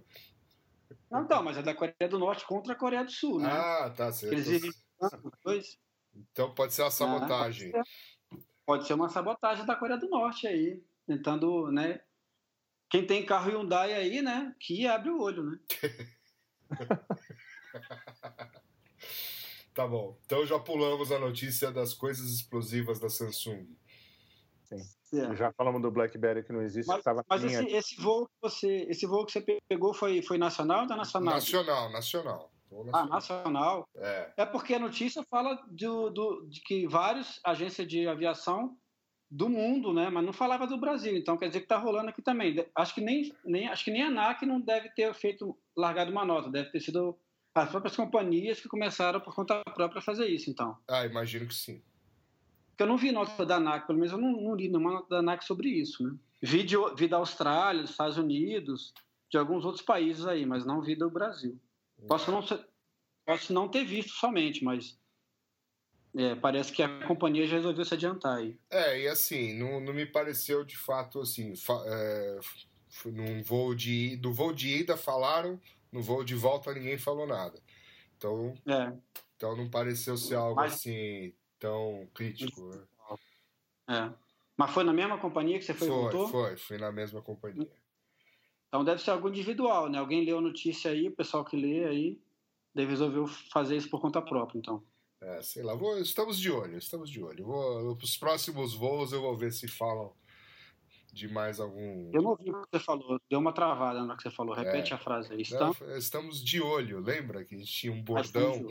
[1.10, 3.50] Não, então, mas é da Coreia do Norte contra a Coreia do Sul, né?
[3.50, 4.12] Ah, tá.
[4.12, 4.34] certo.
[4.34, 4.76] Eles
[5.24, 5.80] os dois.
[6.14, 7.72] Então pode ser uma sabotagem.
[7.76, 7.84] Ah,
[8.66, 12.02] Pode ser uma sabotagem da Coreia do Norte aí, tentando, né?
[12.90, 14.56] Quem tem carro Hyundai aí, né?
[14.60, 15.60] Que abre o olho, né?
[19.74, 20.18] Tá bom.
[20.26, 23.68] Então já pulamos a notícia das coisas explosivas da Samsung.
[25.14, 25.36] É.
[25.36, 28.32] Já falamos do BlackBerry que não existe, Mas, que estava mas esse, esse voo que
[28.42, 31.34] você, esse voo que você pegou foi, foi nacional ou internacional?
[31.34, 32.52] Nacional, nacional.
[32.70, 33.10] Vou Ah, nacional.
[33.10, 33.90] nacional.
[33.98, 34.34] É.
[34.38, 38.78] É porque a notícia fala do, do, de que várias agências de aviação
[39.30, 40.10] do mundo, né?
[40.10, 41.18] Mas não falava do Brasil.
[41.18, 42.66] Então quer dizer que está rolando aqui também.
[42.74, 46.26] Acho que nem, nem acho que nem a ANAC não deve ter feito largado uma
[46.26, 46.50] nota.
[46.50, 47.18] Deve ter sido
[47.54, 50.50] as próprias companhias que começaram por conta própria a fazer isso.
[50.50, 51.82] Então, Ah, imagino que sim.
[52.80, 55.18] eu não vi nota da ANAC, pelo menos eu não, não li nenhuma nota da
[55.20, 56.16] ANAC sobre isso, né?
[56.42, 58.94] Vi, de, vi da Austrália, dos Estados Unidos,
[59.30, 61.60] de alguns outros países aí, mas não vi do Brasil.
[62.08, 62.66] Posso não, ser-
[63.26, 64.98] posso não ter visto somente, mas
[66.16, 68.58] é, parece que a companhia já resolveu se adiantar aí.
[68.70, 71.56] É, e assim, não, não me pareceu de fato assim.
[71.56, 72.40] fa- é,
[73.06, 75.60] num voo de, do voo de ida falaram,
[75.92, 77.62] no voo de volta ninguém falou nada.
[78.18, 78.94] Então, É,
[79.36, 82.62] então não pareceu ser algo Mas- assim tão crítico.
[82.70, 82.84] né?
[83.90, 84.14] é.
[84.58, 86.28] Mas foi na mesma companhia que você foi, e Foi, voltou?
[86.28, 87.70] foi, foi na mesma companhia.
[88.68, 89.98] Então deve ser algo individual, né?
[89.98, 92.22] Alguém leu a notícia aí, o pessoal que lê aí,
[92.74, 94.84] deve resolveu fazer isso por conta própria, então.
[95.20, 97.46] É, sei lá, vou- estamos de olho, estamos de olho.
[97.46, 100.14] Vou, os próximos voos eu vou ver se falam
[101.12, 102.10] de mais algum.
[102.14, 104.56] Eu não ouvi o que você falou, deu uma travada na hora que você falou.
[104.56, 104.96] Repete É.
[104.96, 105.44] a frase aí.
[105.52, 105.98] Não, Estão...
[105.98, 108.70] estamos de olho, lembra que a gente tinha um Ah, estamos bordão?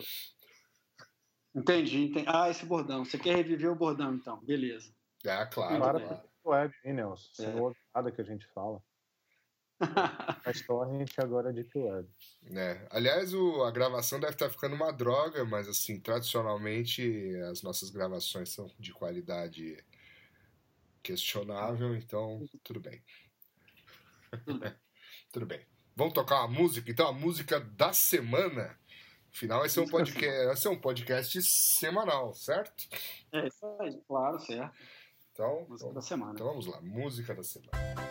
[1.54, 2.26] Entendi, entendi.
[2.28, 3.04] Ah, esse bordão.
[3.04, 4.38] Você quer reviver o bordão, então.
[4.44, 4.92] Beleza.
[5.24, 6.22] É, claro, Para claro.
[6.44, 7.28] web, hein, Nelson?
[7.32, 7.52] Você É.
[7.52, 8.80] não ouve nada que a gente fala.
[10.46, 12.08] Mas torrent agora é Deep Web.
[12.54, 12.86] É.
[12.90, 18.50] Aliás, o, a gravação deve estar ficando uma droga, mas assim, tradicionalmente as nossas gravações
[18.50, 19.82] são de qualidade
[21.02, 23.02] questionável, então tudo bem.
[25.32, 25.60] Tudo bem.
[25.94, 28.78] Vamos tocar uma música, então, a música da semana.
[29.32, 32.88] Afinal, vai ser um podcast, vai ser um podcast semanal, certo?
[33.32, 34.74] É isso aí, claro, certo.
[35.32, 36.32] Então, Música da então, semana.
[36.34, 38.09] então vamos lá, música da semana.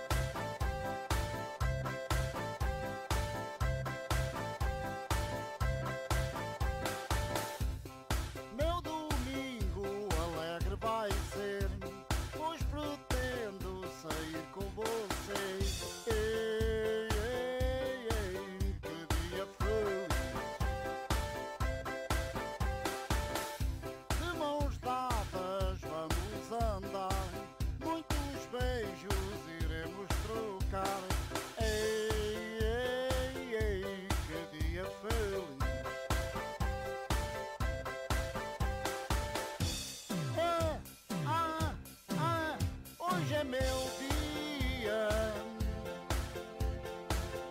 [43.39, 43.60] É meu
[43.97, 45.10] dia.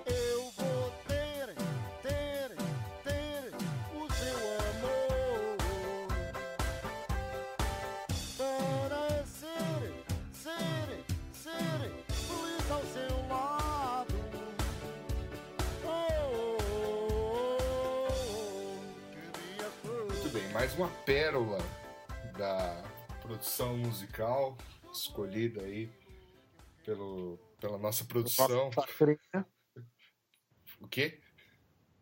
[0.04, 1.54] Eu vou ter,
[2.02, 2.56] ter,
[3.04, 3.54] ter
[3.94, 5.56] o seu amor
[8.36, 9.80] para ser,
[10.34, 14.14] ser, ser feliz ao seu lado.
[15.84, 15.88] Oh,
[16.34, 17.58] oh,
[19.84, 20.12] oh.
[20.12, 21.60] Muito bem, mais uma pérola
[22.36, 22.82] da
[23.22, 24.54] produção musical
[25.00, 25.90] escolhida aí
[26.84, 28.70] pelo, pela nossa produção.
[28.74, 29.46] Nosso chacrinha,
[30.80, 31.20] O quê?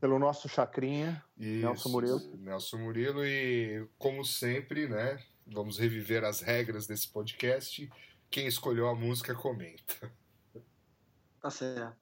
[0.00, 1.24] pelo nosso chacrinha.
[1.36, 2.20] Nelson Murilo.
[2.36, 5.22] Nelson Murilo e, como sempre, né?
[5.46, 7.90] Vamos reviver as regras desse podcast.
[8.30, 10.12] Quem escolheu a música comenta.
[11.40, 11.96] Tá certo.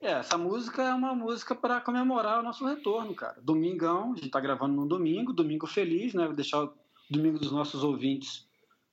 [0.00, 3.40] É, essa música é uma música para comemorar o nosso retorno, cara.
[3.40, 6.26] Domingão, a gente tá gravando no domingo, domingo feliz, né?
[6.26, 6.74] Vou deixar o
[7.08, 8.46] domingo dos nossos ouvintes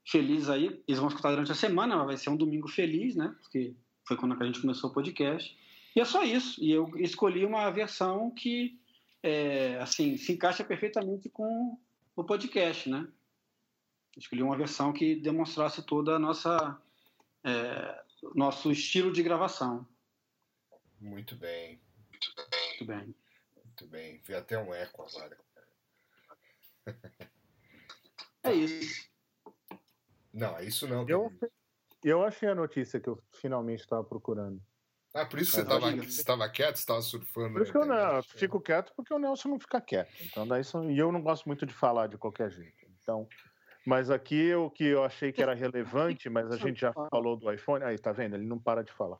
[0.06, 0.82] felizes aí.
[0.88, 3.36] Eles vão escutar durante a semana, mas vai ser um domingo feliz, né?
[3.42, 3.76] Porque
[4.08, 5.58] foi quando a gente começou o podcast.
[5.96, 6.64] E é só isso.
[6.64, 8.80] E eu escolhi uma versão que,
[9.22, 11.78] é, assim, se encaixa perfeitamente com
[12.16, 13.08] o podcast, né?
[14.18, 16.82] Escolhi uma versão que demonstrasse toda a nossa
[17.44, 18.04] é,
[18.36, 19.88] nosso estilo de gravação.
[21.00, 21.82] Muito bem,
[22.70, 23.16] Muito bem.
[23.66, 24.22] muito bem.
[24.24, 25.38] Vi até um eco agora.
[28.44, 29.11] É isso.
[30.34, 31.06] Não, é isso não.
[31.08, 31.32] Eu,
[32.04, 34.62] eu achei a notícia que eu finalmente estava procurando.
[35.14, 36.04] Ah, por isso você estava diga.
[36.04, 37.54] você tava quieto, você estava surfando.
[37.54, 38.22] Por isso que eu, não, eu né?
[38.24, 40.14] fico quieto porque o Nelson não fica quieto.
[40.22, 42.86] Então daí são- e eu não gosto muito de falar de qualquer jeito.
[43.02, 43.28] Então,
[43.86, 47.52] mas aqui o que eu achei que era relevante, mas a gente já falou do
[47.52, 47.84] iPhone.
[47.84, 48.36] Aí tá vendo?
[48.36, 49.18] Ele não para de falar.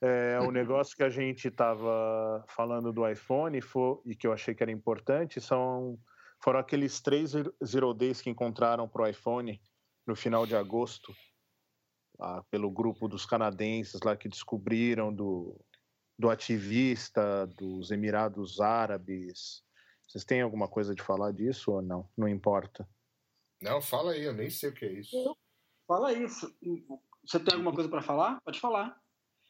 [0.00, 4.54] É, o negócio que a gente estava falando do iPhone foi, e que eu achei
[4.54, 5.98] que era importante são
[6.42, 9.60] foram aqueles três zero- zero days que encontraram para o iPhone
[10.06, 11.14] no final de agosto,
[12.18, 15.58] lá pelo grupo dos canadenses lá que descobriram do,
[16.18, 19.62] do ativista dos Emirados Árabes.
[20.06, 22.08] Vocês têm alguma coisa de falar disso ou não?
[22.16, 22.88] Não importa.
[23.60, 25.36] Não, fala aí, eu nem sei o que é isso.
[25.86, 26.54] Fala isso.
[27.24, 28.40] Você tem alguma coisa para falar?
[28.44, 29.00] Pode falar.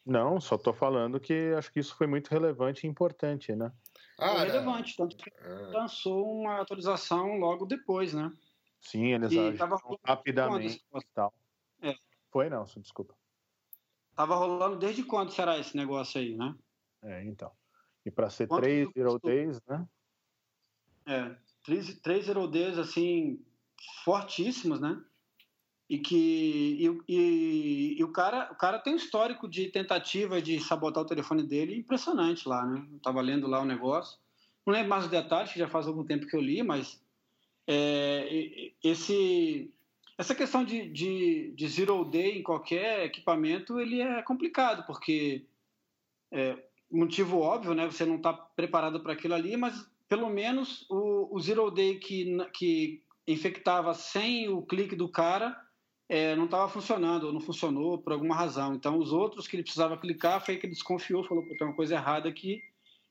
[0.04, 3.72] Não, só estou falando que acho que isso foi muito relevante e importante, né?
[4.18, 8.30] É Ah, relevante, tanto que ah, lançou uma atualização logo depois, né?
[8.82, 11.32] Sim, eles agiram rapidamente e tal.
[11.80, 11.94] É.
[12.30, 13.14] Foi, Nelson, desculpa.
[14.14, 16.54] Tava rolando desde quando será esse negócio aí, né?
[17.02, 17.50] É, então.
[18.04, 19.88] E para ser Quanto três zero days, né?
[21.06, 23.44] É, três, três zero days, assim,
[24.04, 25.02] fortíssimos, né?
[25.88, 26.16] E que
[26.80, 31.06] e, e- e o, cara, o cara tem um histórico de tentativa de sabotar o
[31.06, 32.86] telefone dele impressionante lá, né?
[32.92, 34.18] Eu tava lendo lá o negócio.
[34.66, 37.01] Não lembro mais os detalhes, que já faz algum tempo que eu li, mas
[37.66, 39.72] é, esse,
[40.18, 45.44] essa questão de, de, de zero day em qualquer equipamento, ele é complicado, porque
[46.30, 46.56] é,
[46.90, 47.86] motivo óbvio, né?
[47.86, 52.36] Você não está preparado para aquilo ali, mas pelo menos o, o zero day que,
[52.52, 55.56] que infectava sem o clique do cara
[56.08, 58.74] é, não estava funcionando, ou não funcionou por alguma razão.
[58.74, 61.76] Então, os outros que ele precisava clicar, foi que ele desconfiou, falou que tem uma
[61.76, 62.60] coisa errada aqui,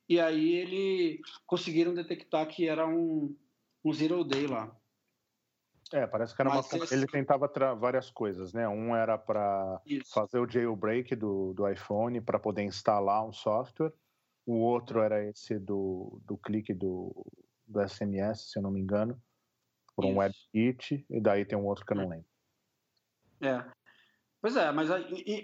[0.07, 3.35] e aí ele conseguiram detectar que era um,
[3.83, 4.75] um zero day lá.
[5.93, 8.67] É, parece que era uma, Mas esse- ele tentava tra- várias coisas, né?
[8.67, 9.81] Um era para
[10.13, 13.93] fazer o jailbreak do, do iPhone para poder instalar um software.
[14.45, 17.25] O outro era esse do, do clique do,
[17.67, 19.21] do SMS, se eu não me engano,
[19.95, 20.17] por um.
[20.17, 22.25] WebKit, e daí tem um outro que eu não lembro.
[23.41, 23.69] É.
[24.41, 24.89] Pois é, mas,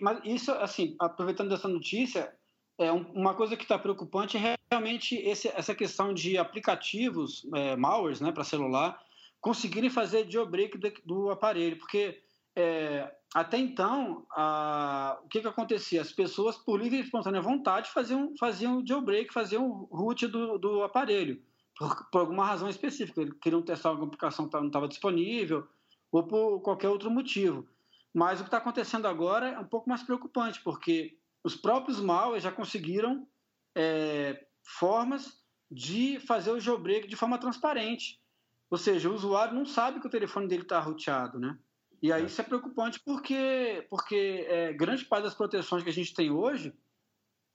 [0.01, 2.35] mas isso, assim, aproveitando dessa notícia,
[2.77, 7.75] é um- uma coisa que está preocupante é realmente esse, essa questão de aplicativos, é,
[7.75, 8.99] malwares, né, para celular,
[9.41, 12.21] conseguirem fazer jailbreak do, do aparelho, porque
[12.55, 16.01] é, até então, a, o que, que acontecia?
[16.01, 21.39] As pessoas, por livre e espontânea vontade, faziam, faziam jailbreak, faziam root do, do aparelho,
[21.77, 23.23] por, por alguma razão específica.
[23.41, 25.67] Queriam testar alguma aplicação que não estava disponível,
[26.11, 27.67] ou por qualquer outro motivo.
[28.13, 31.15] Mas o que está acontecendo agora é um pouco mais preocupante, porque
[31.47, 33.25] os próprios malwares já conseguiram
[33.73, 38.21] é, formas de fazer o jailbreak de forma transparente.
[38.69, 41.57] Ou seja, o usuário não sabe que o telefone dele está roteado, né?
[42.01, 42.25] E aí é.
[42.25, 46.73] isso é preocupante porque, porque é, grande parte das proteções que a gente tem hoje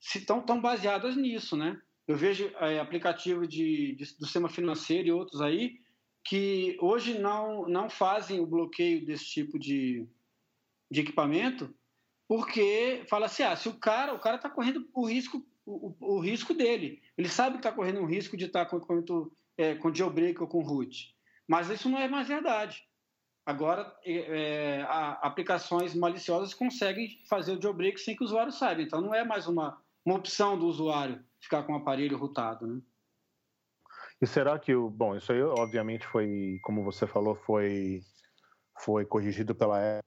[0.01, 1.79] estão tão baseadas nisso, né?
[2.07, 5.79] Eu vejo é, aplicativos de, de, do sistema financeiro e outros aí
[6.25, 10.07] que hoje não, não fazem o bloqueio desse tipo de,
[10.89, 11.71] de equipamento
[12.27, 16.19] porque fala assim, ah, se o cara o cara está correndo o risco o, o,
[16.19, 19.75] risco dele, ele sabe que está correndo um risco de estar tá com equipamento é,
[19.75, 21.15] com jailbreak ou com root,
[21.47, 22.83] mas isso não é mais verdade.
[23.45, 24.87] Agora, é, é
[25.21, 28.81] aplicações maliciosas conseguem fazer o jailbreak sem que o usuário saiba.
[28.81, 32.81] Então, não é mais uma, uma opção do usuário ficar com o aparelho rootado, né?
[34.21, 38.01] E será que o bom, isso aí obviamente foi, como você falou, foi
[38.79, 39.99] foi corrigido pela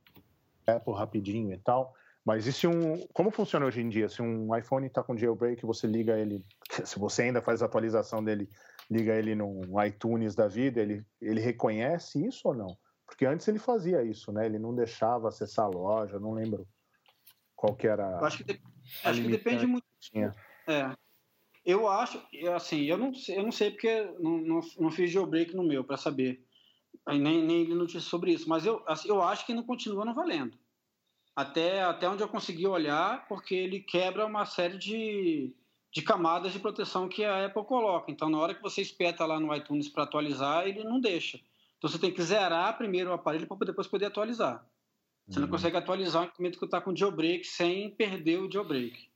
[0.66, 1.94] Apple rapidinho e tal.
[2.26, 4.08] Mas e se um, como funciona hoje em dia?
[4.08, 6.44] Se um iPhone está com jailbreak, você liga ele,
[6.84, 8.50] se você ainda faz a atualização dele,
[8.90, 12.76] liga ele no iTunes da vida, ele ele reconhece isso ou não?
[13.06, 14.44] Porque antes ele fazia isso, né?
[14.44, 16.66] Ele não deixava acessar a loja, não lembro
[17.54, 18.18] qual que era.
[18.18, 18.60] Eu acho que, de...
[19.04, 19.86] acho que depende muito.
[20.00, 20.34] Tinha.
[20.66, 20.92] É.
[21.64, 22.20] Eu acho,
[22.54, 25.96] assim, eu não, eu não sei porque não, não, não fiz jailbreak no meu para
[25.96, 26.44] saber.
[27.06, 30.14] Nem, nem li notícia sobre isso, mas eu, assim, eu acho que não continua não
[30.14, 30.58] valendo.
[31.36, 35.54] Até, até onde eu consegui olhar, porque ele quebra uma série de,
[35.92, 38.10] de camadas de proteção que a Apple coloca.
[38.10, 41.38] Então, na hora que você espeta lá no iTunes para atualizar, ele não deixa.
[41.76, 44.66] Então você tem que zerar primeiro o aparelho para depois poder atualizar.
[45.28, 45.44] Você uhum.
[45.44, 49.10] não consegue atualizar um equipamento que está com jailbreak sem perder o jailbreak.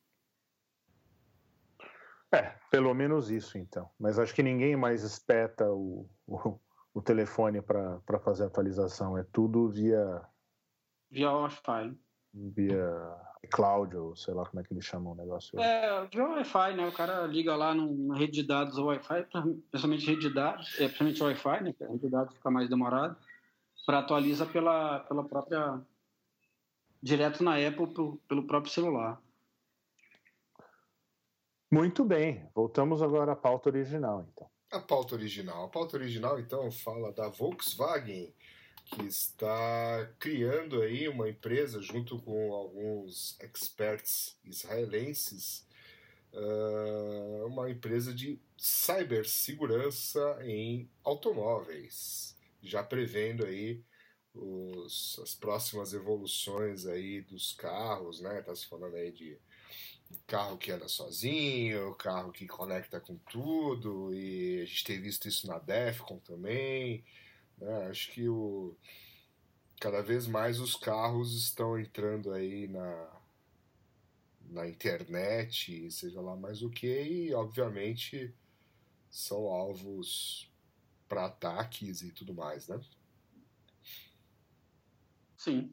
[2.32, 3.90] É, pelo menos isso então.
[3.98, 6.60] Mas acho que ninguém mais espeta o, o,
[6.94, 9.16] o telefone para fazer a atualização.
[9.16, 10.22] É tudo via.
[11.10, 11.96] Via Wi-Fi.
[12.32, 13.16] Via
[13.50, 15.58] cloud, ou sei lá como é que eles chamam o negócio.
[15.58, 16.86] É, de Wi-Fi, né?
[16.86, 19.24] O cara liga lá numa rede de dados ou Wi-Fi,
[19.70, 21.74] principalmente rede de dados, é, principalmente Wi-Fi, né?
[21.80, 23.16] A rede de dados fica mais demorado,
[23.84, 25.80] para atualiza pela, pela própria.
[27.02, 29.20] direto na Apple pro, pelo próprio celular.
[31.72, 34.48] Muito bem, voltamos agora à pauta original, então.
[34.72, 35.64] A pauta original.
[35.64, 38.32] A pauta original, então, fala da Volkswagen
[38.90, 45.64] que está criando aí uma empresa junto com alguns experts israelenses,
[46.32, 53.82] uh, uma empresa de cibersegurança em automóveis, já prevendo aí
[54.34, 58.42] os, as próximas evoluções aí dos carros, né?
[58.42, 59.38] Tá se falando aí de
[60.26, 65.46] carro que anda sozinho, carro que conecta com tudo, e a gente tem visto isso
[65.46, 67.04] na Defcon também.
[67.60, 67.88] Né?
[67.88, 68.74] Acho que o,
[69.80, 73.10] cada vez mais os carros estão entrando aí na,
[74.50, 78.34] na internet, seja lá mais o que, e obviamente
[79.10, 80.50] são alvos
[81.08, 82.80] para ataques e tudo mais, né?
[85.36, 85.72] Sim.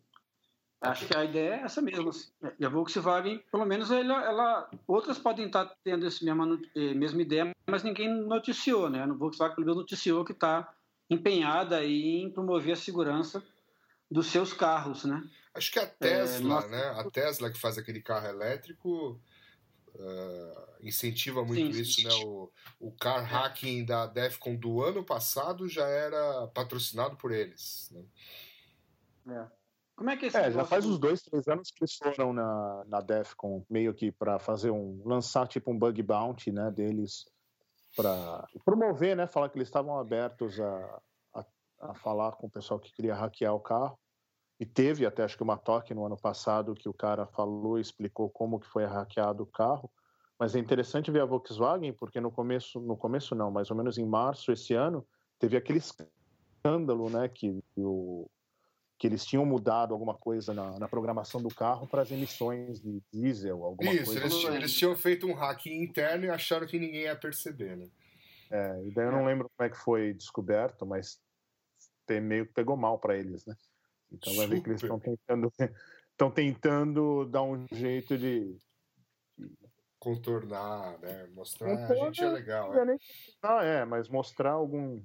[0.80, 2.12] Acho que a ideia é essa mesmo.
[2.60, 7.22] E a Volkswagen, pelo menos, ela, ela, outras podem estar tendo essa mesma, eh, mesma
[7.22, 9.02] ideia, mas ninguém noticiou, né?
[9.04, 10.72] A Volkswagen, pelo menos, noticiou que está
[11.10, 13.44] empenhada em promover a segurança
[14.10, 15.24] dos seus carros, né?
[15.54, 16.84] Acho que a Tesla, é, né?
[17.00, 19.20] A Tesla que faz aquele carro elétrico
[19.96, 22.08] uh, incentiva muito sim, isso, sim.
[22.08, 22.14] né?
[22.26, 27.92] O, o car hacking da Defcon do ano passado já era patrocinado por eles.
[27.92, 28.06] Né?
[29.36, 29.58] É.
[29.96, 32.84] Como é que é É, já faz uns dois, três anos que eles foram na,
[32.88, 35.02] na Defcon, meio que para fazer um.
[35.04, 37.26] lançar tipo um bug bounty, né, deles
[37.96, 41.02] para promover, né, falar que eles estavam abertos a,
[41.34, 41.46] a,
[41.82, 43.98] a, falar com o pessoal que queria hackear o carro.
[44.60, 48.30] E teve até acho que uma toque no ano passado que o cara falou explicou
[48.30, 49.90] como que foi hackeado o carro.
[50.40, 53.98] Mas é interessante ver a Volkswagen porque no começo, no começo não, mais ou menos
[53.98, 55.06] em março esse ano,
[55.40, 58.30] teve aquele escândalo, né, que o
[58.98, 63.02] que eles tinham mudado alguma coisa na, na programação do carro para as emissões de
[63.14, 64.26] diesel, alguma Isso, coisa.
[64.26, 67.88] Isso, eles, eles, tinham feito um hacking interno e acharam que ninguém ia perceber, né?
[68.50, 71.20] É, e daí eu não lembro como é que foi descoberto, mas
[72.06, 73.56] tem, meio que pegou mal para eles, né?
[74.12, 75.52] Então vai ver que eles estão tentando,
[76.12, 78.58] estão tentando dar um jeito de,
[80.00, 81.28] contornar, né?
[81.34, 82.74] Mostrar a gente é legal.
[82.74, 82.86] É.
[82.86, 82.98] Nem...
[83.42, 85.04] Ah, é, mas mostrar algum,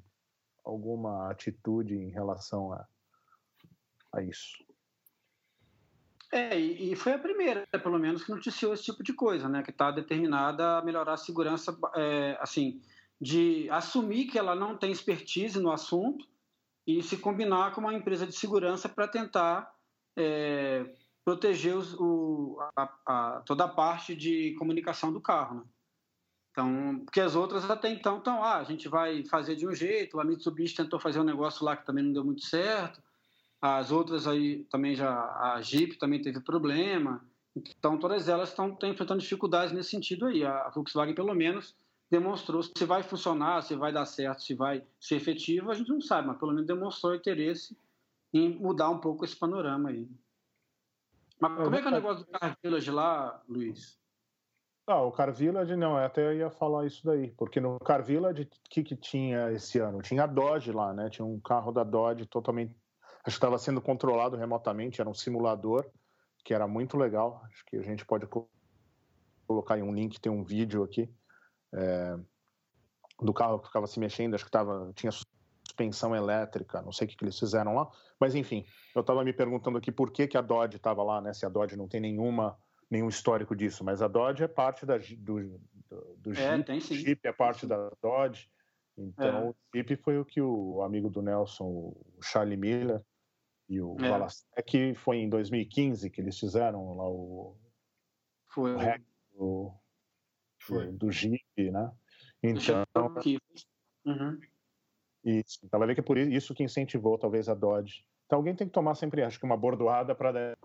[0.65, 2.87] alguma atitude em relação a
[4.13, 4.63] a isso.
[6.33, 9.63] É, e, foi a primeira, pelo menos, que noticiou esse tipo de coisa, né?
[9.63, 12.81] Que está determinada a melhorar a segurança, é, assim,
[13.21, 16.27] de assumir que ela não tem expertise no assunto
[16.87, 19.75] e se combinar com uma empresa de segurança para tentar
[20.17, 25.63] é, proteger os, o, a, a, toda a parte de comunicação do carro, né?
[26.51, 30.21] Então, porque as outras até então estão, ah, a gente vai fazer de um jeito,
[30.21, 33.03] a Mitsubishi tentou fazer um negócio lá que também não deu muito certo,
[33.63, 39.21] as outras aí também já, a Jeep também teve problema, então todas elas estão, enfrentando
[39.21, 40.45] dificuldades nesse sentido aí.
[40.45, 41.77] A Volkswagen, pelo menos,
[42.11, 46.01] demonstrou se vai funcionar, se vai dar certo, se vai ser efetivo, a gente não
[46.01, 47.77] sabe, mas pelo menos demonstrou interesse
[48.35, 50.09] em mudar um pouco esse panorama aí.
[51.41, 53.99] Mas como é que é o negócio do Car Village lá, Luiz?
[54.87, 58.43] Ah, o Car Village, não, eu até ia falar isso daí, porque no Car Village,
[58.43, 60.03] o que, que tinha esse ano?
[60.03, 61.09] Tinha a Dodge lá, né?
[61.09, 62.75] Tinha um carro da Dodge totalmente.
[63.25, 65.89] Acho que estava sendo controlado remotamente, era um simulador,
[66.45, 67.41] que era muito legal.
[67.45, 68.27] Acho que a gente pode
[69.47, 71.09] colocar aí um link, tem um vídeo aqui
[71.73, 72.19] é,
[73.21, 77.11] do carro que ficava se mexendo, acho que tava, tinha suspensão elétrica, não sei o
[77.11, 77.89] que, que eles fizeram lá,
[78.21, 78.65] mas enfim,
[78.95, 81.33] eu estava me perguntando aqui por que, que a Dodge estava lá, né?
[81.33, 82.59] Se a Dodge não tem nenhuma
[82.91, 85.59] nenhum histórico disso, mas a Dodge é parte da, do,
[85.89, 86.81] do, do é, Jeep, tem.
[86.81, 88.51] Jeep é parte da Dodge,
[88.99, 89.49] então É.
[89.49, 93.03] o Jeep foi o que o amigo do Nelson, o Charlie Miller
[93.69, 94.09] e o É.
[94.09, 97.57] Valasek, foi em 2015 que eles fizeram lá o,
[98.49, 98.75] Foi.
[98.75, 99.03] o hack
[99.33, 99.73] do,
[100.61, 100.93] Foi.
[100.93, 101.93] do Jeep, né?
[102.43, 102.85] Então.
[104.05, 104.41] Uhum.
[105.25, 108.05] isso, então vai ver que é por isso que incentivou talvez a Dodge.
[108.27, 110.57] Então alguém tem que tomar sempre, acho que uma bordoada para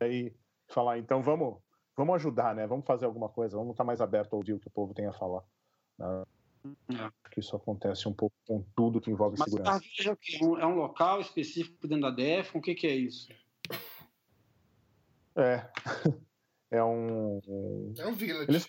[0.00, 0.34] daí
[0.68, 1.62] falar, então vamos,
[1.96, 2.66] vamos ajudar, né?
[2.66, 5.06] Vamos fazer alguma coisa, vamos estar mais aberto a ouvir o que o povo tem
[5.06, 5.42] a falar.
[5.98, 6.24] né?
[6.90, 6.94] É.
[6.94, 9.78] Acho que isso acontece um pouco com tudo que envolve Mas segurança.
[9.98, 10.44] Village é?
[10.44, 12.56] Um- É um local específico dentro da DEF?
[12.56, 13.28] O que, que é isso?
[15.36, 15.70] É,
[16.70, 17.40] é um,
[17.96, 18.50] É um village.
[18.50, 18.68] eles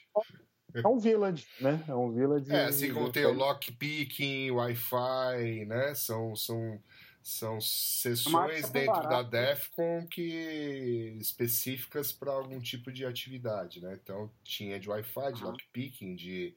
[0.73, 1.83] é um village, né?
[1.87, 2.49] É um village.
[2.49, 5.93] É, assim como tem o lockpicking, Wi-Fi, né?
[5.95, 6.81] São, são,
[7.21, 9.21] são sessões Marca dentro da.
[9.21, 13.99] DEFCON que específicas para algum tipo de atividade, né?
[14.01, 15.51] Então tinha de Wi-Fi, de Aham.
[15.51, 16.55] lockpicking, de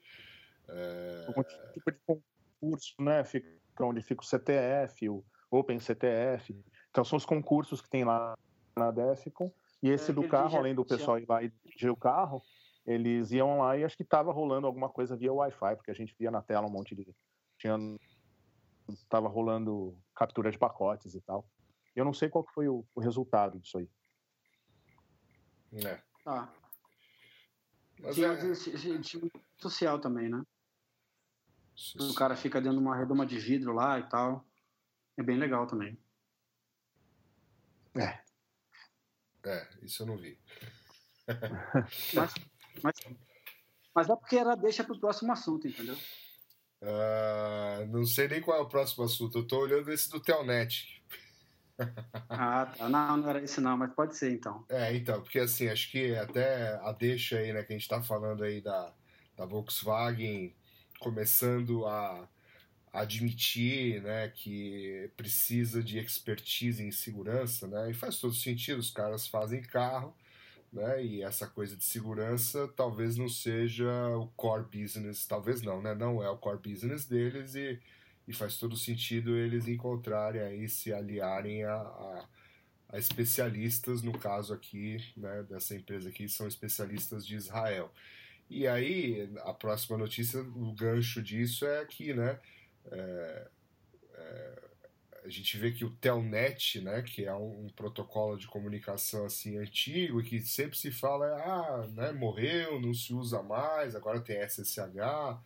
[0.69, 3.23] é, algum tipo de concurso, né?
[3.23, 3.47] Fica
[3.81, 6.55] onde fica o CTF, o Open CTF.
[6.89, 8.37] Então são os concursos que tem lá
[8.75, 9.51] na DEFCON.
[9.83, 12.41] E esse É, do carro, além do pessoal ir lá e dirigir o carro,
[12.85, 16.15] eles iam lá e acho que estava rolando alguma coisa via Wi-Fi, porque a gente
[16.17, 17.15] via na tela um monte de.
[17.57, 17.77] Tinha.
[19.09, 21.49] Tava rolando captura de pacotes e tal.
[21.95, 23.89] Eu não sei qual que foi o, o resultado disso aí.
[25.71, 26.01] né?
[26.25, 26.47] Ah,
[27.99, 30.43] Mas tinha é, esse tipo social também, né?
[31.75, 34.45] Isso- O cara fica dentro de uma redoma de vidro lá e tal.
[35.17, 35.97] É bem legal também.
[39.45, 40.37] é, isso eu não vi.
[42.13, 42.33] Mas,
[42.83, 42.95] mas,
[43.95, 45.97] mas é porque era deixa pro próximo assunto, entendeu?
[46.83, 49.39] Ah, não sei nem qual é o próximo assunto.
[49.39, 51.03] Eu tô olhando esse do Telnet.
[52.29, 52.87] Ah, tá.
[52.87, 54.65] Não, não era esse não, mas pode ser então.
[54.69, 58.01] É, então, porque assim, acho que até a deixa aí, né, que a gente tá
[58.01, 58.93] falando aí da,
[59.35, 60.55] da Volkswagen
[60.99, 62.27] começando a
[62.93, 69.27] admitir, né, que precisa de expertise em segurança, né, e faz todo sentido, os caras
[69.27, 70.15] fazem carro,
[70.71, 73.85] né, e essa coisa de segurança talvez não seja
[74.17, 77.79] o core business, talvez não, né, não é o core business deles e,
[78.27, 82.25] e faz todo sentido eles encontrarem aí, se aliarem a, a
[82.89, 87.91] a especialistas, no caso aqui, né, dessa empresa aqui, são especialistas de Israel.
[88.49, 92.39] E aí, a próxima notícia, o gancho disso é que, né,
[92.91, 93.47] é,
[94.13, 94.61] é,
[95.25, 99.57] a gente vê que o Telnet, né, que é um, um protocolo de comunicação assim
[99.57, 105.39] antigo que sempre se fala, ah, né, morreu, não se usa mais, agora tem SSH,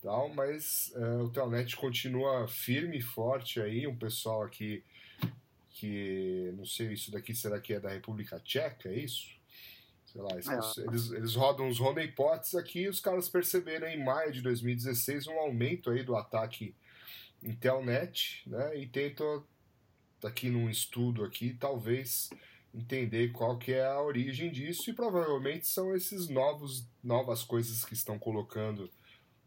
[0.00, 4.84] tal, mas é, o Telnet continua firme e forte aí, um pessoal aqui
[5.70, 9.37] que não sei, isso daqui será que é da República Tcheca, é isso?
[10.12, 10.80] Sei lá, É.
[10.88, 15.38] eles, eles rodam uns honeypots aqui e os caras perceberam em maio de 2016 um
[15.38, 16.74] aumento aí do ataque
[17.42, 18.76] em Telnet, né?
[18.76, 19.44] E tentam
[20.24, 22.30] aqui num estudo aqui, talvez
[22.74, 27.94] entender qual que é a origem disso e provavelmente são esses novos novas coisas que
[27.94, 28.90] estão colocando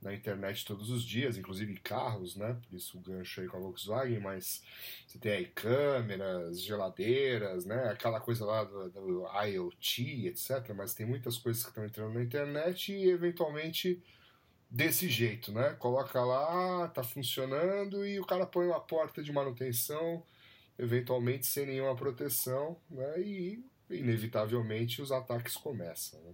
[0.02, 2.58] na internet todos os dias, inclusive carros, né?
[2.68, 4.64] Por isso o gancho aí com a Volkswagen, mas
[5.06, 7.90] você tem aí câmeras, geladeiras, né?
[7.90, 10.74] Aquela coisa lá do, do IoT, etc.
[10.76, 14.02] Mas tem muitas coisas que estão entrando na internet e eventualmente
[14.70, 15.74] desse jeito, né?
[15.74, 20.24] Coloca lá, tá funcionando e o cara põe uma porta de manutenção,
[20.80, 23.22] eventualmente sem nenhuma proteção, né?
[23.22, 26.20] E inevitavelmente os ataques começam.
[26.22, 26.34] Né?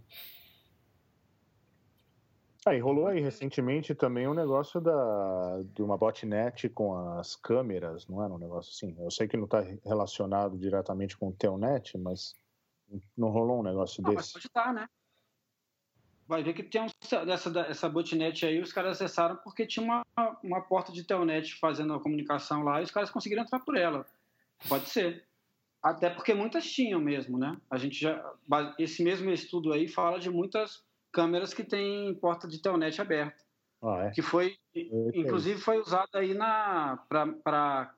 [2.67, 8.23] Aí rolou aí recentemente também um negócio da, de uma botnet com as câmeras, não
[8.23, 8.95] era um negócio assim?
[9.01, 12.33] Eu sei que não está relacionado diretamente com o Telnet, mas
[13.17, 14.33] não rolou um negócio Não, mas desse?
[14.33, 14.87] pode estar, né?
[16.27, 16.87] Vai ver que tem um,
[17.25, 20.03] dessa, essa botnet aí, os caras acessaram porque tinha uma,
[20.43, 24.05] uma porta de telnet fazendo a comunicação lá e os caras conseguiram entrar por ela.
[24.67, 25.25] Pode ser.
[25.81, 27.55] Até porque muitas tinham mesmo, né?
[27.69, 28.33] A gente já.
[28.77, 33.43] Esse mesmo estudo aí fala de muitas câmeras que têm porta de telnet aberta.
[33.81, 34.11] Ah, é.
[34.11, 34.57] Que foi.
[34.73, 36.97] Eita, Inclusive foi usada aí na.
[37.07, 37.93] para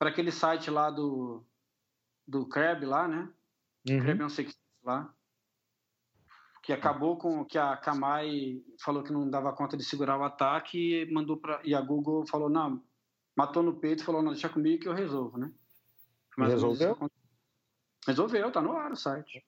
[0.00, 1.44] aquele site lá do.
[2.26, 3.30] Do Crab lá, né?
[3.88, 4.00] Uhum.
[4.00, 5.14] Crab Security lá.
[6.62, 7.44] Que acabou com.
[7.44, 11.60] Que a Kamai falou que não dava conta de segurar o ataque e mandou para.
[11.64, 12.82] E a Google falou: não,
[13.36, 15.52] matou no peito e falou: não, deixa comigo que eu resolvo, né?
[16.36, 17.10] Menos Resolveu?
[18.06, 19.44] Resolveu, tá no ar o site.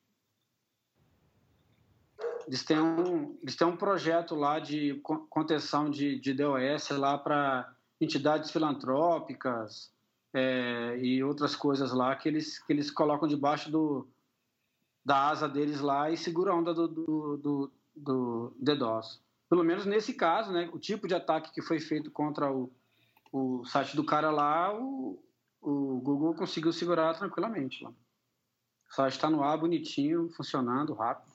[2.49, 7.15] Eles têm um, eles têm um projeto lá de co- contenção de, de DOS lá
[7.15, 7.71] para
[8.01, 9.93] entidades filantrópicas
[10.33, 14.07] é, e outras coisas lá que eles, que eles colocam debaixo do,
[15.05, 19.21] da asa deles lá e segura a onda do, do, do, do DDoS.
[19.47, 22.71] Pelo menos nesse caso, né, o tipo de ataque que foi feito contra o,
[23.31, 25.23] o site do cara lá, o,
[25.61, 27.91] o Google conseguiu segurar tranquilamente lá.
[27.91, 31.28] O site está no ar, bonitinho, funcionando, rápido.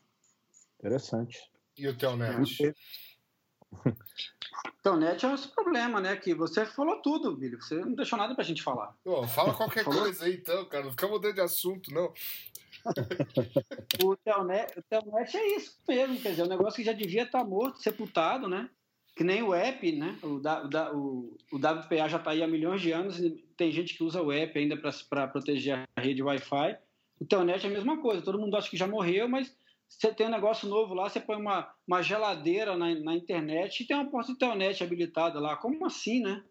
[0.84, 1.50] Interessante.
[1.78, 2.74] E o Telnet?
[4.78, 6.14] Então, net é esse problema, né?
[6.14, 7.56] Que você falou tudo, Billy.
[7.56, 8.94] Você não deixou nada pra gente falar.
[9.02, 10.84] Ô, fala qualquer coisa aí então, cara.
[10.84, 12.12] Não fica mudando de assunto, não.
[14.04, 17.42] O Telnet, o Telnet é isso mesmo, quer dizer, um negócio que já devia estar
[17.44, 18.68] morto, sepultado, né?
[19.16, 20.18] Que nem o app, né?
[20.22, 23.94] O, da- o, o WPA já está aí há milhões de anos e tem gente
[23.96, 24.76] que usa o app ainda
[25.08, 26.76] para proteger a rede Wi-Fi.
[27.18, 29.56] O Telnet é a mesma coisa, todo mundo acha que já morreu, mas
[29.98, 33.86] você tem um negócio novo lá, você põe uma, uma geladeira na, na internet e
[33.86, 35.56] tem uma porta de Telnet habilitada lá.
[35.56, 36.44] Como assim, né?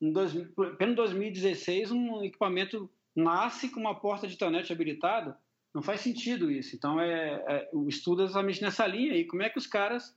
[0.00, 0.32] Em dois,
[0.78, 5.38] pelo 2016, um equipamento nasce com uma porta de Telnet habilitada.
[5.74, 6.74] Não faz sentido isso.
[6.74, 9.24] Então, é, é, o estudo é exatamente nessa linha aí.
[9.26, 10.16] Como é que os caras,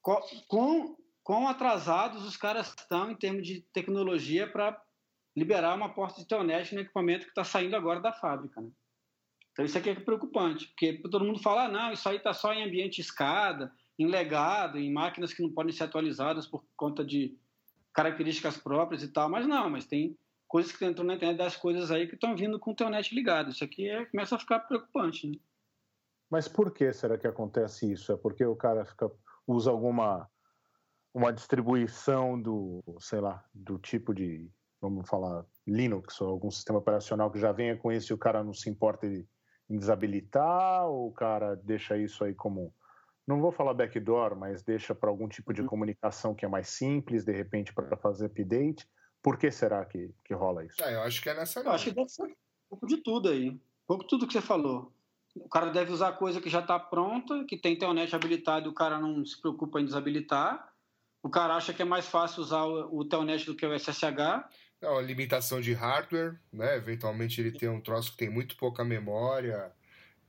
[0.00, 4.80] co- quão, atrasados os caras estão em termos de tecnologia para
[5.36, 8.70] liberar uma porta de telnet no equipamento que está saindo agora da fábrica, né?
[9.54, 12.52] Então, isso aqui é preocupante, porque todo mundo fala, ah, não, isso aí está só
[12.52, 17.38] em ambiente escada, em legado, em máquinas que não podem ser atualizadas por conta de
[17.92, 21.92] características próprias e tal, mas não, mas tem coisas que entram na internet das coisas
[21.92, 23.52] aí que estão vindo com o telnet ligado.
[23.52, 25.36] Isso aqui é, começa a ficar preocupante, né?
[26.28, 28.10] Mas por que será que acontece isso?
[28.10, 29.08] É porque o cara fica,
[29.46, 30.28] usa alguma
[31.14, 34.50] uma distribuição do, sei lá, do tipo de,
[34.80, 38.42] vamos falar, Linux ou algum sistema operacional que já venha com isso e o cara
[38.42, 39.24] não se importa em
[39.68, 42.72] desabilitar ou o cara deixa isso aí como
[43.26, 47.24] não vou falar backdoor, mas deixa para algum tipo de comunicação que é mais simples,
[47.24, 48.86] de repente para fazer update.
[49.22, 50.76] Por que será que, que rola isso?
[50.84, 52.34] Ah, eu acho que é nessa Eu acho que deve ser um
[52.68, 53.48] pouco de tudo aí.
[53.48, 54.92] Um pouco de tudo que você falou.
[55.34, 58.74] O cara deve usar coisa que já está pronta, que tem telnet habilitado e o
[58.74, 60.72] cara não se preocupa em desabilitar.
[61.22, 64.44] O cara acha que é mais fácil usar o, o telnet do que o SSH.
[64.84, 66.76] É uma limitação de hardware, né?
[66.76, 69.72] Eventualmente ele tem um troço que tem muito pouca memória,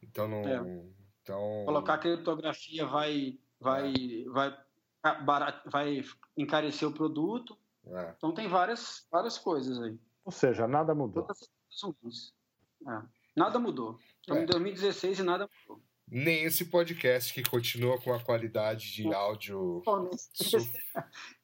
[0.02, 0.48] então não.
[0.48, 0.84] É.
[1.22, 3.92] Então, Colocar criptografia vai, vai,
[4.28, 4.56] vai,
[5.24, 6.04] barat- vai
[6.38, 7.58] encarecer o produto.
[7.88, 8.14] é.
[8.18, 9.98] Então tem várias, várias coisas aí.
[10.24, 11.28] Ou seja, nada mudou.
[12.88, 13.02] É.
[13.36, 14.00] Nada mudou.
[14.22, 14.44] Estamos É.
[14.44, 15.84] em 2016 e nada mudou.
[16.08, 19.82] nem esse podcast que continua com a qualidade de áudio.
[20.24, 20.58] su-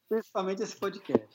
[0.08, 1.26] Principalmente esse podcast.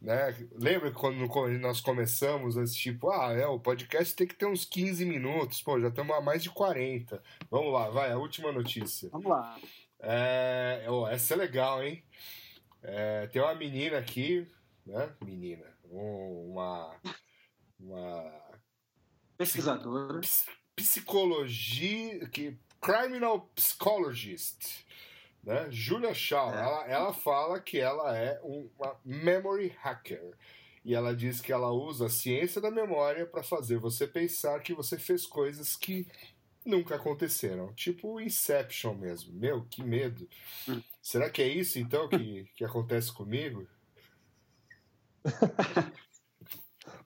[0.00, 0.34] Né?
[0.52, 1.26] Lembra quando
[1.58, 5.78] nós começamos, antes, tipo, ah, é, o podcast tem que ter uns 15 minutos, pô,
[5.80, 7.22] já estamos a mais de 40.
[7.50, 9.08] Vamos lá, vai, a última notícia.
[9.10, 9.58] Vamos lá.
[10.00, 12.04] É, ó, essa é legal, hein?
[12.82, 14.46] É, tem uma menina aqui,
[14.86, 15.12] né?
[15.24, 16.94] Menina, um- uma,
[17.80, 18.32] uma
[19.36, 20.20] Pesquisadora.
[20.20, 20.46] ps-
[20.76, 24.86] psicologia, que criminal psychologist,
[25.42, 25.66] né?
[25.70, 26.58] Julia Shaw, É.
[26.60, 30.32] ela, ela fala que ela é um- uma memory hacker.
[30.84, 34.72] E ela diz que ela usa a ciência da memória para fazer você pensar que
[34.72, 36.06] você fez coisas que
[36.64, 37.72] nunca aconteceram.
[37.74, 39.34] Tipo Inception mesmo.
[39.34, 40.28] Meu, que medo.
[40.68, 40.82] Hum.
[41.02, 43.66] Será que é isso então que, que acontece comigo?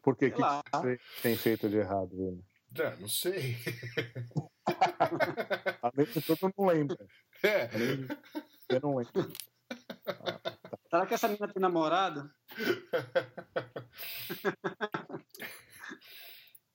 [0.03, 2.45] Por que que você tem feito de errado, Vini?
[2.81, 3.57] Ah, não sei.
[5.83, 6.97] Além de tudo, eu não lembro.
[7.43, 7.69] É.
[8.69, 9.33] Eu não lembro.
[10.89, 12.31] Será que essa menina tem namorado?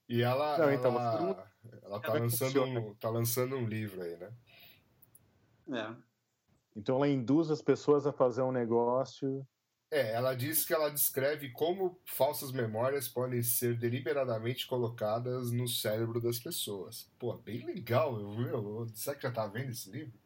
[0.10, 1.52] E ela, Não, então, ela,
[1.84, 4.32] ela tá, lançando um, tá lançando um livro aí, né?
[5.70, 5.96] É.
[6.76, 9.46] Então ela induz as pessoas a fazer um negócio.
[9.92, 16.22] É, ela diz que ela descreve como falsas memórias podem ser deliberadamente colocadas no cérebro
[16.22, 17.10] das pessoas.
[17.20, 20.18] Pô, bem legal, eu, eu, será que já tá vendo esse livro?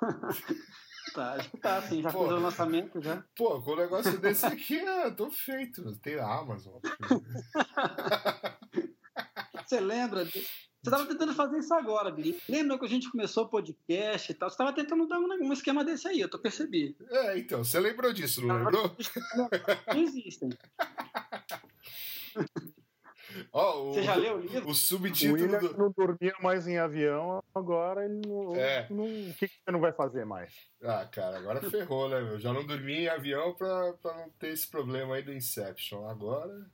[1.12, 2.20] Tá, acho que tá, assim, já Pô.
[2.20, 3.22] fez o lançamento já.
[3.36, 5.94] Pô, com um negócio desse aqui, eu tô feito.
[5.98, 6.80] Tem a Amazon.
[9.66, 10.24] Você lembra?
[10.24, 10.46] Você
[10.84, 12.40] estava tentando fazer isso agora, Billy.
[12.48, 14.48] Lembra que a gente começou o podcast e tal?
[14.48, 16.96] Você estava tentando dar um, um esquema desse aí, eu tô percebi.
[17.10, 18.96] É, então, você lembrou disso, não lembrou?
[19.36, 19.50] Não
[20.02, 20.48] existem.
[23.54, 24.66] Ó, o, Você já leu o livro?
[24.66, 25.76] o O subtítulo William do.
[25.76, 28.56] não dormia mais em avião, agora ele não.
[28.56, 28.86] É.
[28.88, 30.54] não- O que, que você não vai fazer mais?
[30.82, 32.38] Ah, cara, agora ferrou, né, meu?
[32.40, 36.08] Já não dormi em avião pra, pra não ter esse problema aí do Inception.
[36.08, 36.66] Agora.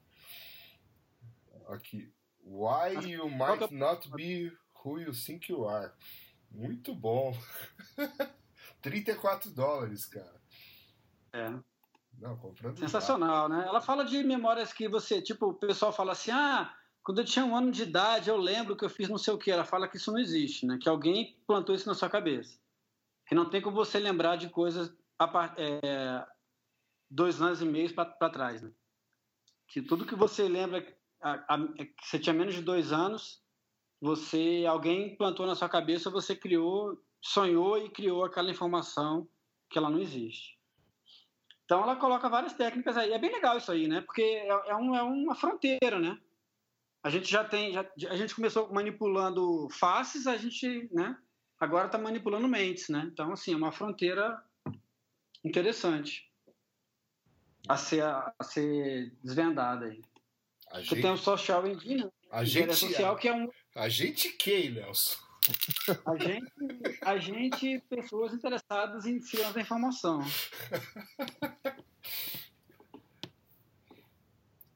[1.68, 2.12] Aqui.
[2.44, 4.52] Why you might not be
[4.84, 5.92] who you think you are.
[6.50, 7.36] Muito bom.
[8.80, 10.40] 34 dólares, cara.
[11.32, 11.52] É.
[12.20, 12.38] Não.
[12.76, 13.64] Sensacional, né?
[13.66, 17.44] Ela fala de memórias que você, tipo, o pessoal fala assim, ah, quando eu tinha
[17.44, 19.50] um ano de idade, eu lembro que eu fiz não sei o que.
[19.50, 20.78] Ela fala que isso não existe, né?
[20.80, 22.58] Que alguém plantou isso na sua cabeça.
[23.26, 26.26] Que não tem como você lembrar de coisas a é,
[27.10, 28.72] dois anos e meio para trás, né?
[29.68, 30.84] Que tudo que você lembra,
[31.20, 33.42] a- a- que você tinha menos de dois anos,
[34.00, 39.28] você, alguém plantou na sua cabeça, você criou, sonhou e criou aquela informação
[39.70, 40.57] que ela não existe.
[41.68, 43.12] Então ela coloca várias técnicas aí.
[43.12, 44.00] É bem legal isso aí, né?
[44.00, 46.18] Porque é, é um- é uma fronteira, né?
[47.02, 51.14] A gente já tem, já- a gente começou manipulando faces, a gente, né?
[51.60, 53.06] Agora está manipulando mentes, né?
[53.12, 54.42] Então assim é uma fronteira
[55.44, 56.32] interessante
[57.68, 60.00] a ser a ser desvendada aí.
[60.70, 64.30] A Você tem o gente, social engineering, a gente, social que é um a gente
[64.30, 65.18] que, Nelson?
[66.04, 66.52] A gente,
[67.02, 70.20] a gente pessoas interessadas em segurança da informação.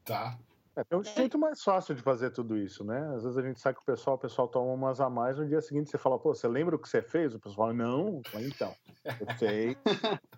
[0.05, 0.39] Tá.
[0.75, 3.15] É, tem um jeito mais fácil de fazer tudo isso, né?
[3.15, 5.47] Às vezes a gente sai com o pessoal, o pessoal toma umas a mais, no
[5.47, 7.35] dia seguinte você fala, pô, você lembra o que você fez?
[7.35, 8.23] O pessoal fala, não.
[8.37, 8.75] Então,
[9.05, 9.77] eu sei.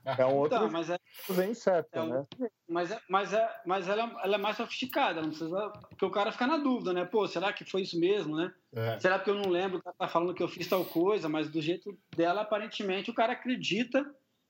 [0.05, 0.99] É um outro Então, mas é
[1.31, 2.27] bem certo, É um- né?
[2.69, 5.71] Mas, é, mas, é, mas ela, ela é mais sofisticada, não precisa.
[5.91, 7.05] Porque o cara fica na dúvida, né?
[7.05, 8.53] Pô, será que foi isso mesmo, né?
[8.75, 8.99] É.
[9.01, 9.79] Será que eu não lembro?
[9.79, 13.15] O cara tá falando que eu fiz tal coisa, mas do jeito dela, aparentemente, o
[13.15, 14.05] cara acredita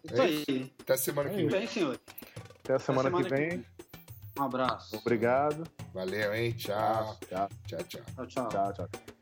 [0.05, 0.73] Isso É aí.
[0.81, 1.49] Até semana que É vem.
[1.49, 2.01] Bem, senhor.
[2.63, 3.65] Até a semana, semana que vem.
[4.39, 4.97] Um abraço.
[4.97, 5.65] Obrigado.
[5.93, 6.53] Valeu, hein?
[6.53, 7.19] Tchau.
[7.29, 8.03] Tchau, Tchau, tchau.
[8.15, 8.49] Tchau, tchau.
[8.49, 9.14] tchau, tchau.